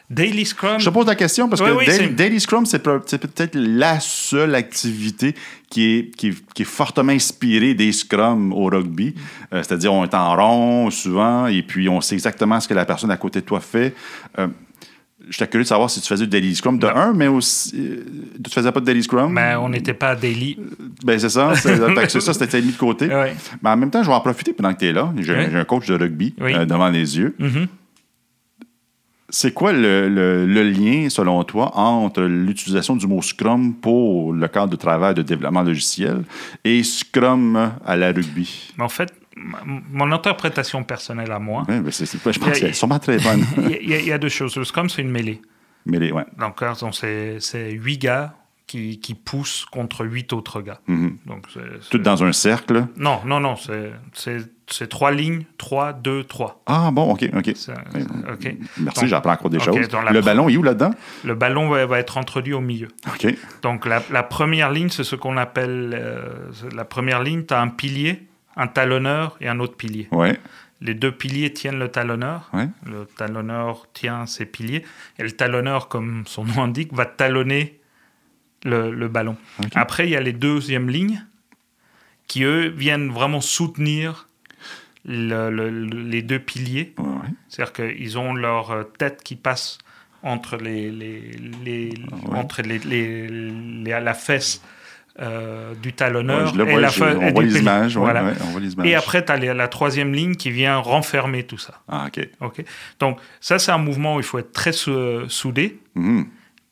Daily 0.08 0.46
Scrum, 0.46 0.78
Je 0.78 0.84
te 0.84 0.90
pose 0.90 1.06
la 1.06 1.16
question 1.16 1.48
parce 1.48 1.60
Oui, 1.60 1.68
que 1.68 1.72
oui, 2.02 2.10
Daily, 2.14 2.38
Scrum, 2.40 2.64
c'est 2.64 2.78
peut- 2.78 3.02
c'est 3.06 3.18
peut-être 3.18 3.56
la 3.56 3.98
seule 3.98 4.54
activité 4.54 5.34
qui 5.68 5.96
est, 5.96 6.16
qui, 6.16 6.28
est- 6.28 6.52
qui 6.54 6.62
est 6.62 6.66
fortement 6.66 7.12
inspirée 7.12 7.74
des 7.74 7.90
Scrum 7.92 8.52
au 8.52 8.66
rugby. 8.66 9.14
Euh, 9.52 9.62
C'est-à-dire, 9.64 9.92
on 9.92 10.04
est 10.04 10.14
en 10.14 10.36
rond 10.36 10.90
souvent 10.90 11.48
et 11.48 11.62
puis 11.62 11.88
on 11.88 12.00
sait 12.00 12.14
exactement 12.14 12.60
ce 12.60 12.68
que 12.68 12.74
la 12.74 12.84
personne 12.84 13.10
à 13.10 13.16
côté 13.16 13.40
de 13.40 13.46
toi 13.46 13.60
fait. 13.60 13.94
Euh, 14.38 14.46
J'étais 15.28 15.48
curieux 15.48 15.64
de 15.64 15.68
savoir 15.68 15.90
si 15.90 16.00
tu 16.00 16.06
faisais 16.06 16.22
du 16.22 16.30
Daily 16.30 16.54
Scrum 16.54 16.78
de 16.78 16.86
un, 16.86 17.12
mais 17.12 17.26
aussi. 17.26 17.74
euh, 17.76 18.04
tu 18.44 18.48
faisais 18.52 18.70
pas 18.70 18.78
de 18.78 18.84
Daily 18.84 19.02
Scrum? 19.02 19.32
mais 19.32 19.56
on 19.56 19.68
n'était 19.68 19.92
pas 19.94 20.10
à 20.10 20.14
Daily. 20.14 20.56
Ben, 21.04 21.18
c'est 21.18 21.30
ça. 21.30 21.52
C'est 21.56 21.76
c'est 22.08 22.20
ça, 22.20 22.32
c'était 22.32 22.62
mis 22.62 22.70
de 22.70 22.76
côté. 22.76 23.06
Ouais. 23.12 23.34
Mais 23.60 23.70
en 23.70 23.76
même 23.76 23.90
temps, 23.90 24.04
je 24.04 24.08
vais 24.08 24.14
en 24.14 24.20
profiter 24.20 24.52
pendant 24.52 24.72
que 24.72 24.78
tu 24.78 24.86
es 24.86 24.92
là. 24.92 25.12
J'ai 25.18 25.34
un 25.34 25.64
coach 25.64 25.88
de 25.88 25.94
rugby 25.98 26.32
Oui. 26.40 26.54
euh, 26.54 26.64
devant 26.64 26.88
les 26.90 27.18
yeux. 27.18 27.34
Mhm. 27.40 27.66
C'est 29.28 29.52
quoi 29.52 29.72
le, 29.72 30.08
le- 30.08 30.46
le 30.46 30.62
lien, 30.62 31.08
selon 31.10 31.42
toi, 31.42 31.76
entre 31.76 32.22
l'utilisation 32.22 32.94
du 32.94 33.06
mot 33.08 33.20
Scrum 33.22 33.74
pour 33.74 34.32
le 34.32 34.46
cadre 34.48 34.68
de 34.70 34.76
travail 34.76 35.14
de 35.14 35.22
développement 35.22 35.62
logiciel 35.62 36.22
et 36.64 36.82
Scrum 36.84 37.72
à 37.84 37.96
la 37.96 38.08
rugby? 38.12 38.72
Mais 38.78 38.84
en 38.84 38.88
fait, 38.88 39.12
mon 39.92 40.12
interprétation 40.12 40.84
personnelle 40.84 41.32
à 41.32 41.38
moi, 41.40 41.64
Ouais, 41.68 41.80
ben, 41.80 41.90
c'est- 41.90 42.06
c'est- 42.06 42.18
je 42.18 42.38
pense 42.38 42.48
Il 42.48 42.52
y 42.52 42.56
a- 42.56 42.60
qu'elle 42.60 42.70
est 42.70 42.72
sûrement 42.72 42.98
très 43.00 43.18
bonne. 43.18 43.44
il 43.80 43.88
y, 43.90 43.94
a- 44.12 44.16
y 44.16 44.18
deux 44.18 44.28
choses. 44.28 44.56
Le 44.56 44.64
Scrum, 44.64 44.88
c'est 44.88 45.02
une 45.02 45.10
mêlée. 45.10 45.42
Mais 45.84 45.98
les, 45.98 46.12
ouais. 46.12 46.24
Donc, 46.38 46.62
hein, 46.62 46.74
c'est 47.40 47.70
huit 47.72 47.98
gars 47.98 48.34
qui, 48.66 48.98
qui 48.98 49.14
poussent 49.14 49.64
contre 49.70 50.04
huit 50.04 50.32
autres 50.32 50.60
gars. 50.60 50.80
Mhm. 50.88 51.18
Donc, 51.26 51.46
c'est- 51.54 51.88
Tout 51.90 51.98
dans 51.98 52.24
un 52.24 52.32
cercle? 52.32 52.86
Non, 52.96 53.20
non, 53.24 53.38
non, 53.40 53.54
c'est- 53.56 54.88
trois 54.88 55.12
lignes, 55.12 55.44
trois, 55.58 55.92
deux, 55.92 56.24
trois. 56.24 56.62
Ah, 56.66 56.90
bon, 56.92 57.12
OK, 57.12 57.24
OK. 57.36 57.54
Merci, 58.78 59.08
j'apprends 59.08 59.32
encore 59.32 59.50
des 59.50 59.58
ok, 59.58 59.64
choses. 59.64 59.76
Le 59.78 59.86
pre- 60.20 60.24
ballon, 60.24 60.48
est 60.48 60.56
où 60.56 60.62
là-dedans? 60.62 60.90
Le 61.24 61.34
ballon 61.34 61.68
va, 61.68 61.86
va 61.86 61.98
être 61.98 62.18
introduit 62.18 62.52
au 62.52 62.60
milieu. 62.60 62.88
OK. 63.08 63.34
Donc, 63.62 63.86
la, 63.86 64.02
la 64.10 64.22
première 64.22 64.70
ligne, 64.70 64.88
c'est 64.88 65.04
ce 65.04 65.16
qu'on 65.16 65.36
appelle. 65.36 65.96
euh, 65.98 66.50
la 66.74 66.84
première 66.84 67.22
ligne, 67.22 67.44
tu 67.44 67.54
as 67.54 67.60
un 67.60 67.68
pilier, 67.68 68.26
un 68.56 68.66
talonneur 68.66 69.36
et 69.40 69.48
un 69.48 69.60
autre 69.60 69.76
pilier. 69.76 70.08
Ouais. 70.12 70.38
Les 70.80 70.94
deux 70.94 71.12
piliers 71.12 71.52
tiennent 71.52 71.78
le 71.78 71.88
talonneur. 71.88 72.50
Ouais. 72.52 72.68
Le 72.84 73.06
talonneur 73.06 73.86
tient 73.94 74.26
ses 74.26 74.44
piliers. 74.44 74.84
Et 75.18 75.22
le 75.22 75.30
talonneur, 75.30 75.88
comme 75.88 76.24
son 76.26 76.44
nom 76.44 76.64
indique, 76.64 76.92
va 76.92 77.06
talonner 77.06 77.75
le, 78.64 78.90
le 78.92 79.08
ballon. 79.08 79.36
Après, 79.74 80.06
il 80.06 80.10
y 80.10 80.16
a 80.16 80.20
les 80.20 80.32
deuxièmes 80.32 80.88
lignes 80.90 81.24
qui, 82.26 82.42
eux, 82.44 82.68
viennent 82.68 83.10
vraiment 83.10 83.40
soutenir 83.40 84.28
le- 85.04 85.50
le- 85.50 85.70
le- 85.70 86.02
les 86.02 86.22
deux 86.22 86.38
piliers. 86.40 86.94
Ouais, 86.98 87.04
ouais. 87.04 87.28
C'est-à-dire 87.48 87.72
qu'ils 87.72 88.18
ont 88.18 88.34
leur 88.34 88.70
euh, 88.72 88.82
tête 88.82 89.22
qui 89.22 89.36
passe 89.36 89.78
entre, 90.22 90.56
les, 90.56 90.90
les, 90.90 91.30
les- 91.64 91.94
Ouais. 92.28 92.38
entre 92.38 92.62
les, 92.62 92.80
la 94.00 94.14
fesse 94.14 94.62
euh, 95.20 95.74
du 95.76 95.92
talonneur 95.92 96.54
Ouais, 96.56 96.74
et 96.74 96.80
la 96.80 96.88
je- 96.88 97.04
et 97.04 97.06
on 97.16 97.26
du 97.28 97.32
voit 97.32 97.42
les 97.44 97.58
images. 97.60 97.96
ouais, 97.96 98.02
Voilà. 98.02 98.24
ouais, 98.24 98.32
on 98.42 98.50
voit 98.50 98.60
les 98.60 98.72
images. 98.72 98.86
Et 98.86 98.94
après, 98.96 99.24
tu 99.24 99.32
as 99.32 99.36
la 99.54 99.68
troisième 99.68 100.12
ligne 100.12 100.34
qui 100.34 100.50
vient 100.50 100.76
renfermer 100.78 101.44
tout 101.44 101.56
ça. 101.58 101.80
Ah, 101.88 102.06
OK. 102.08 102.28
Ok. 102.40 102.64
Donc, 102.98 103.18
ça, 103.40 103.58
c'est 103.58 103.70
un 103.72 103.78
mouvement 103.78 104.16
où 104.16 104.18
il 104.20 104.24
faut 104.24 104.38
être 104.38 104.52
très 104.52 104.72
sou- 104.72 105.28
soudé, 105.28 105.78
Mhm. 105.94 106.26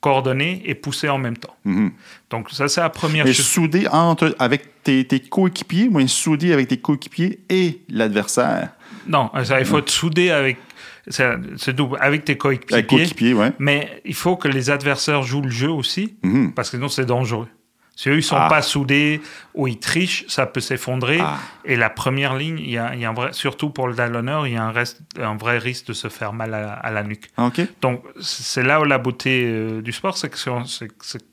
Coordonné 0.04 0.60
et 0.66 0.74
poussé 0.74 1.08
en 1.08 1.16
même 1.16 1.38
temps. 1.38 1.56
Mhm. 1.64 1.90
Donc, 2.28 2.50
ça, 2.50 2.68
c'est 2.68 2.82
la 2.82 2.90
première 2.90 3.24
Mais 3.24 3.32
chose. 3.32 3.46
soudé 3.46 3.86
entre, 3.90 4.36
avec 4.38 4.82
tes, 4.82 5.02
tes 5.06 5.18
coéquipiers, 5.20 5.88
ou 5.90 6.06
soudé 6.06 6.52
avec 6.52 6.68
tes 6.68 6.76
coéquipiers 6.76 7.38
et 7.48 7.80
l'adversaire? 7.88 8.68
Non, 9.06 9.30
ça, 9.44 9.58
il 9.60 9.64
faut 9.64 9.78
être 9.78 9.88
soudé 9.90 10.30
avec. 10.30 10.58
C'est 11.06 11.74
double, 11.74 11.96
avec 12.00 12.24
tes 12.26 12.32
Avec 12.32 12.38
coéquipiers. 12.38 12.84
coéquipiers, 12.86 13.34
ouais. 13.34 13.52
Mais 13.58 14.02
il 14.04 14.14
faut 14.14 14.36
que 14.36 14.48
les 14.48 14.68
adversaires 14.68 15.22
jouent 15.22 15.42
le 15.42 15.50
jeu 15.50 15.70
aussi, 15.70 16.14
Mhm. 16.22 16.52
parce 16.52 16.68
que 16.70 16.76
sinon, 16.76 16.88
c'est 16.88 17.06
dangereux. 17.06 17.48
Si 17.96 18.08
eux, 18.08 18.16
ils 18.16 18.22
sont 18.24 18.36
Ah. 18.36 18.48
pas 18.48 18.60
soudés 18.62 19.20
ou 19.54 19.68
ils 19.68 19.78
trichent, 19.78 20.24
ça 20.26 20.46
peut 20.46 20.60
s'effondrer. 20.60 21.18
Ah. 21.20 21.38
Et 21.64 21.76
la 21.76 21.90
première 21.90 22.34
ligne, 22.34 22.58
il 22.58 22.70
y 22.70 22.78
a, 22.78 22.94
y 22.96 23.04
a 23.04 23.10
un 23.10 23.12
vrai, 23.14 23.32
surtout 23.32 23.70
pour 23.70 23.86
le 23.86 23.94
talonneur, 23.94 24.46
il 24.48 24.54
y 24.54 24.56
a 24.56 24.64
un, 24.64 24.72
reste, 24.72 25.00
un 25.20 25.36
vrai 25.36 25.58
risque 25.58 25.86
de 25.86 25.92
se 25.92 26.08
faire 26.08 26.32
mal 26.32 26.54
à, 26.54 26.72
à 26.72 26.90
la 26.90 27.02
nuque. 27.04 27.30
Ah. 27.36 27.50
Donc, 27.82 28.02
c'est 28.20 28.64
là 28.64 28.80
où 28.80 28.84
la 28.84 28.98
beauté 28.98 29.44
euh, 29.46 29.80
du 29.80 29.92
sport, 29.92 30.16
c'est 30.18 30.28
que 30.28 30.38
c'est- 30.38 31.24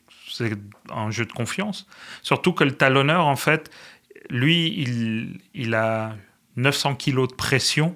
un 0.93 1.11
jeu 1.11 1.25
de 1.25 1.31
confiance. 1.33 1.85
Surtout 2.23 2.53
que 2.53 2.63
le 2.63 2.71
talonneur, 2.71 3.25
en 3.27 3.35
fait, 3.35 3.69
lui, 4.29 4.67
il, 4.77 5.39
il 5.53 5.75
a 5.75 6.15
900 6.55 6.95
kilos 6.95 7.27
de 7.29 7.33
pression 7.35 7.95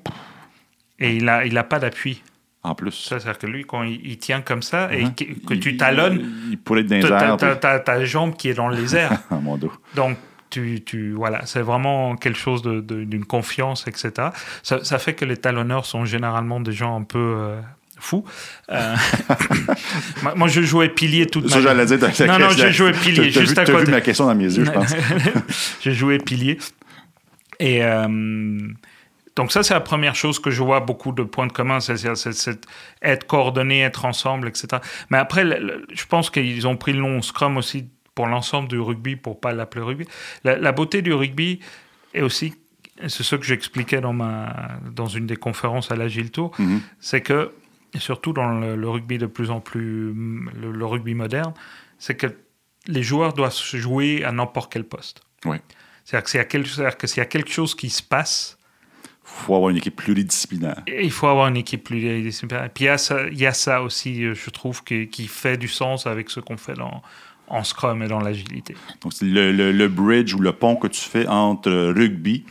et 1.00 1.16
il 1.16 1.26
n'a 1.26 1.46
il 1.46 1.58
a 1.58 1.64
pas 1.64 1.80
d'appui. 1.80 2.22
En 2.66 2.76
plus. 2.76 2.92
C'est-à-dire 2.92 3.38
que 3.38 3.48
lui, 3.48 3.64
quand 3.64 3.84
il, 3.84 4.00
il 4.06 4.18
tient 4.18 4.42
comme 4.42 4.62
ça 4.64 4.92
et 4.94 5.04
Mhm. 5.06 5.16
que, 5.16 5.24
que 5.24 5.54
Il- 5.54 5.60
tu 5.60 5.78
talonnes, 5.78 6.26
Il, 6.50 6.58
pourrait 6.58 6.82
être 6.82 6.88
dans 6.88 6.96
les 6.98 7.04
airs. 7.46 7.60
t'as 7.60 7.98
la 7.98 8.06
jambe 8.06 8.36
qui 8.36 8.50
est 8.50 8.54
dans 8.56 8.70
les 8.70 8.96
airs. 8.96 9.12
Ah, 9.32 9.36
mon 9.42 9.58
dos. 9.58 9.72
Donc, 9.96 10.18
tu, 10.50 10.82
tu, 10.86 11.12
voilà, 11.12 11.46
c'est 11.46 11.62
vraiment 11.62 12.16
quelque 12.16 12.40
chose 12.40 12.62
de- 12.62 12.80
de- 12.82 13.04
d'une 13.04 13.26
confiance, 13.26 13.88
etc. 13.88 14.30
Ça, 14.64 14.84
ça 14.84 15.00
fait 15.00 15.14
que 15.14 15.26
les 15.26 15.38
talonneurs 15.38 15.86
sont 15.86 16.06
généralement 16.06 16.60
des 16.60 16.72
gens 16.72 16.96
un 16.98 17.04
peu 17.04 17.20
euh, 17.38 17.60
fous. 18.00 18.24
Euh, 18.72 18.96
moi, 20.36 20.48
je 20.48 20.62
jouais 20.62 20.90
pilier 20.90 21.26
toute 21.28 21.50
Ça, 21.50 21.58
ma 21.58 21.62
j'allais 21.62 21.86
dire. 21.86 22.00
t'as- 22.00 22.26
Non, 22.28 22.40
non, 22.40 22.50
joué 22.72 22.92
t'as- 22.92 23.00
pilier, 23.00 23.32
juste 23.32 23.54
vu- 23.54 23.60
à 23.60 23.66
côté. 23.66 23.86
vu 23.86 23.92
ma 23.92 24.02
question 24.02 24.26
dans 24.26 24.36
mes 24.36 24.46
yeux, 24.46 24.66
je 24.66 24.72
pense. 24.72 24.94
J'ai 25.82 25.94
joué 25.94 26.18
pilier. 26.20 26.58
Et 27.60 27.84
euh, 27.84 28.08
donc 29.36 29.52
ça, 29.52 29.64
c'est 29.64 29.74
la 29.74 29.82
première 29.82 30.16
chose 30.16 30.40
que 30.40 30.50
je 30.52 30.62
vois 30.64 30.80
beaucoup 30.80 31.12
de 31.12 31.24
points 31.24 31.48
de 31.48 31.52
commun, 31.52 31.80
c'est 31.80 31.96
être 33.02 33.28
coordonné, 33.28 33.82
être 33.82 34.06
ensemble, 34.06 34.48
etc. 34.48 34.68
Mais 35.10 35.18
après, 35.18 35.44
le- 35.44 35.60
le- 35.60 35.88
je 35.94 36.06
pense 36.06 36.30
qu'ils 36.30 36.68
ont 36.68 36.78
pris 36.78 36.94
le 36.94 37.00
nom 37.00 37.22
Scrum 37.22 37.58
aussi 37.58 37.90
pour 38.14 38.28
l'ensemble 38.28 38.70
du 38.70 38.80
rugby, 38.80 39.16
pour 39.18 39.40
pas 39.42 39.52
l'appeler 39.54 39.84
rugby. 39.84 40.06
La, 40.46 40.58
la 40.58 40.72
beauté 40.72 41.02
du 41.02 41.12
rugby 41.14 41.60
est 42.14 42.22
aussi, 42.22 42.54
c'est 43.08 43.24
ce 43.24 43.36
que 43.36 43.44
j'expliquais 43.46 44.00
dans, 44.00 44.14
ma, 44.14 44.78
dans 44.92 45.08
une 45.08 45.28
des 45.28 45.36
conférences 45.36 45.92
à 45.92 45.96
l'Agile 45.98 46.32
Tour, 46.32 46.52
Mhm. 46.58 46.80
c'est 47.02 47.20
que, 47.22 47.52
surtout 47.98 48.32
dans 48.32 48.48
le, 48.48 48.76
le 48.78 48.90
rugby 48.90 49.18
de 49.18 49.26
plus 49.26 49.52
en 49.52 49.60
plus, 49.60 50.14
le, 50.14 50.86
rugby 50.86 51.14
moderne, 51.14 51.54
c'est 52.00 52.16
que 52.16 52.28
les 52.88 53.04
joueurs 53.04 53.34
doivent 53.34 53.52
se 53.52 53.76
jouer 53.78 54.24
à 54.24 54.32
n'importe 54.32 54.72
quel 54.72 54.86
poste. 54.86 55.22
Oui. 55.44 55.58
C'est-à-dire 56.06 56.24
que 56.24 56.30
s'il 56.30 56.38
y 56.38 56.42
a 56.42 56.46
quelque- 56.46 56.70
c'est-à-dire 56.70 56.98
que 56.98 57.08
s'il 57.08 57.18
y 57.18 57.22
a 57.22 57.26
quelque 57.26 57.52
chose 57.52 57.76
qui 57.76 57.90
se 57.90 58.04
passe, 58.04 58.58
faut 59.28 59.56
avoir 59.56 59.70
une 59.72 59.78
équipe 59.78 59.96
pluridisciplinaire. 59.96 60.82
il 60.88 61.12
faut 61.12 61.28
avoir 61.28 61.48
une 61.48 61.58
équipe 61.58 61.84
pluridisciplinaire. 61.84 62.66
Et 62.66 62.70
puis 62.70 62.86
il 62.86 62.88
y 62.88 62.90
a 62.90 62.98
ça, 62.98 63.28
il 63.32 63.38
y 63.40 63.46
a 63.46 63.54
ça 63.54 63.82
aussi, 63.82 64.24
euh, 64.24 64.34
je 64.36 64.50
trouve, 64.50 64.84
qui, 64.84 65.08
qui 65.08 65.28
fait 65.28 65.58
du 65.58 65.68
sens 65.68 66.06
avec 66.08 66.30
ce 66.30 66.40
qu'on 66.40 66.58
fait 66.58 66.74
dans, 66.76 67.02
en 67.48 67.64
Scrum 67.64 68.02
et 68.04 68.08
dans 68.08 68.20
l'agilité. 68.20 68.76
Donc, 69.02 69.14
le, 69.22 69.52
le- 69.52 69.72
le 69.72 69.88
bridge 69.88 70.34
ou 70.34 70.40
le 70.40 70.52
pont 70.54 70.76
que 70.76 70.88
tu 70.88 71.02
fais 71.02 71.28
entre 71.28 71.72
rugby 71.96 72.44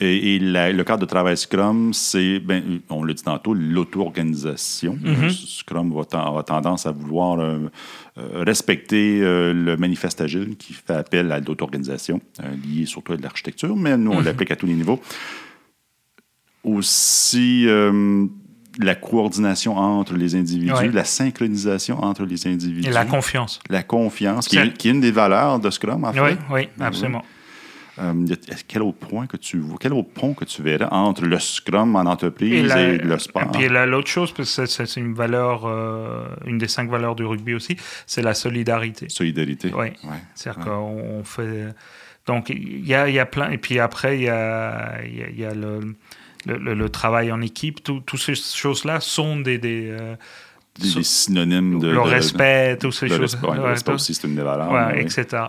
et, 0.00 0.34
et 0.34 0.38
la- 0.38 0.72
le 0.72 0.82
cadre 0.84 1.00
de 1.00 1.06
travail 1.06 1.36
Scrum, 1.36 1.92
c'est, 1.94 2.40
ben, 2.40 2.80
on 2.90 3.04
l'a 3.04 3.14
dit 3.14 3.22
tantôt, 3.22 3.54
l'auto-organisation. 3.54 4.98
Mhm. 5.02 5.24
Euh, 5.24 5.30
Scrum 5.30 5.92
va, 5.94 6.02
a 6.38 6.42
tendance 6.42 6.86
à 6.86 6.92
vouloir 6.92 7.38
euh, 7.40 7.58
euh, 8.18 8.42
respecter 8.44 9.20
euh, 9.22 9.52
le 9.52 9.76
manifeste 9.76 10.20
agile 10.20 10.56
qui 10.56 10.72
fait 10.72 10.94
appel 10.94 11.30
à 11.32 11.38
l'auto-organisation, 11.40 12.20
euh, 12.42 12.48
lié 12.66 12.86
surtout 12.86 13.12
à 13.12 13.16
de 13.16 13.22
l'architecture, 13.22 13.76
mais 13.76 13.96
nous, 13.96 14.12
on 14.12 14.18
Mhm. 14.18 14.24
l'applique 14.24 14.50
à 14.50 14.56
tous 14.56 14.66
les 14.66 14.74
niveaux. 14.74 15.00
Aussi, 16.64 17.64
euh, 17.68 18.26
la 18.80 18.94
coordination 18.94 19.76
entre 19.76 20.14
les 20.14 20.34
individus, 20.34 20.72
Ouais. 20.72 20.88
la 20.90 21.04
synchronisation 21.04 22.02
entre 22.02 22.24
les 22.24 22.46
individus. 22.46 22.88
Et 22.88 22.92
la 22.92 23.04
confiance. 23.04 23.60
La 23.70 23.82
confiance, 23.82 24.48
qui 24.48 24.56
est, 24.58 24.72
qui 24.76 24.88
est 24.88 24.92
une 24.92 25.00
des 25.00 25.10
valeurs 25.12 25.58
de 25.60 25.70
Scrum, 25.70 26.04
en 26.04 26.12
fait. 26.12 26.20
Oui, 26.20 26.30
oui, 26.50 26.68
absolument. 26.80 27.22
Euh, 28.00 28.12
quel 28.66 28.82
autre 28.82 28.98
point 28.98 29.28
que 29.28 29.36
tu 29.36 29.58
vois, 29.58 29.76
quel 29.78 29.92
autre 29.92 30.08
pont 30.12 30.34
que 30.34 30.44
tu 30.44 30.62
verrais 30.62 30.88
entre 30.90 31.24
le 31.26 31.38
Scrum 31.38 31.94
en 31.94 32.00
entreprise 32.00 32.64
et, 32.64 32.66
la- 32.66 32.92
le 32.96 33.18
sport? 33.20 33.42
et 33.44 33.46
puis 33.56 33.68
l'autre 33.68 34.08
chose, 34.08 34.32
parce 34.32 34.56
que 34.56 34.66
c'est 34.66 34.96
une 35.00 35.14
valeur, 35.14 35.62
euh, 35.64 36.26
une 36.44 36.58
des 36.58 36.66
cinq 36.66 36.90
valeurs 36.90 37.14
du 37.14 37.24
rugby 37.24 37.54
aussi, 37.54 37.76
c'est 38.04 38.22
la 38.22 38.34
solidarité. 38.34 39.08
Solidarité. 39.08 39.70
Oui. 39.72 39.86
Ouais. 40.02 40.10
C'est-à-dire 40.34 40.64
Ouais. 40.64 40.70
qu'on 40.70 41.18
on 41.20 41.22
fait. 41.24 41.68
Donc, 42.26 42.48
il 42.50 42.84
y 42.84 42.94
a, 42.94 43.08
y 43.08 43.20
a 43.20 43.26
plein. 43.26 43.50
Et 43.52 43.58
puis 43.58 43.78
après, 43.78 44.16
il 44.18 44.24
y 44.24 44.28
a, 44.28 45.00
y 45.06 45.22
a, 45.22 45.30
y 45.30 45.44
a 45.44 45.54
le- 45.54 45.94
le, 46.46 46.88
travail 46.88 47.32
en 47.32 47.40
équipe, 47.40 47.82
toutes 47.82 48.20
ces 48.20 48.34
choses-là 48.34 49.00
sont 49.00 49.40
des, 49.40 49.58
des, 49.58 49.88
euh, 49.90 50.16
des, 50.78 51.02
synonymes 51.02 51.78
de 51.78 51.88
le 51.88 52.00
respect, 52.00 52.76
toutes 52.78 52.94
ces 52.94 53.08
choses. 53.08 53.38
Le 53.42 53.62
respect 53.62 53.92
aussi, 53.92 54.14
c'est 54.14 54.26
une 54.26 54.36
des 54.36 54.42
valeurs. 54.42 54.90
etc. 54.96 55.44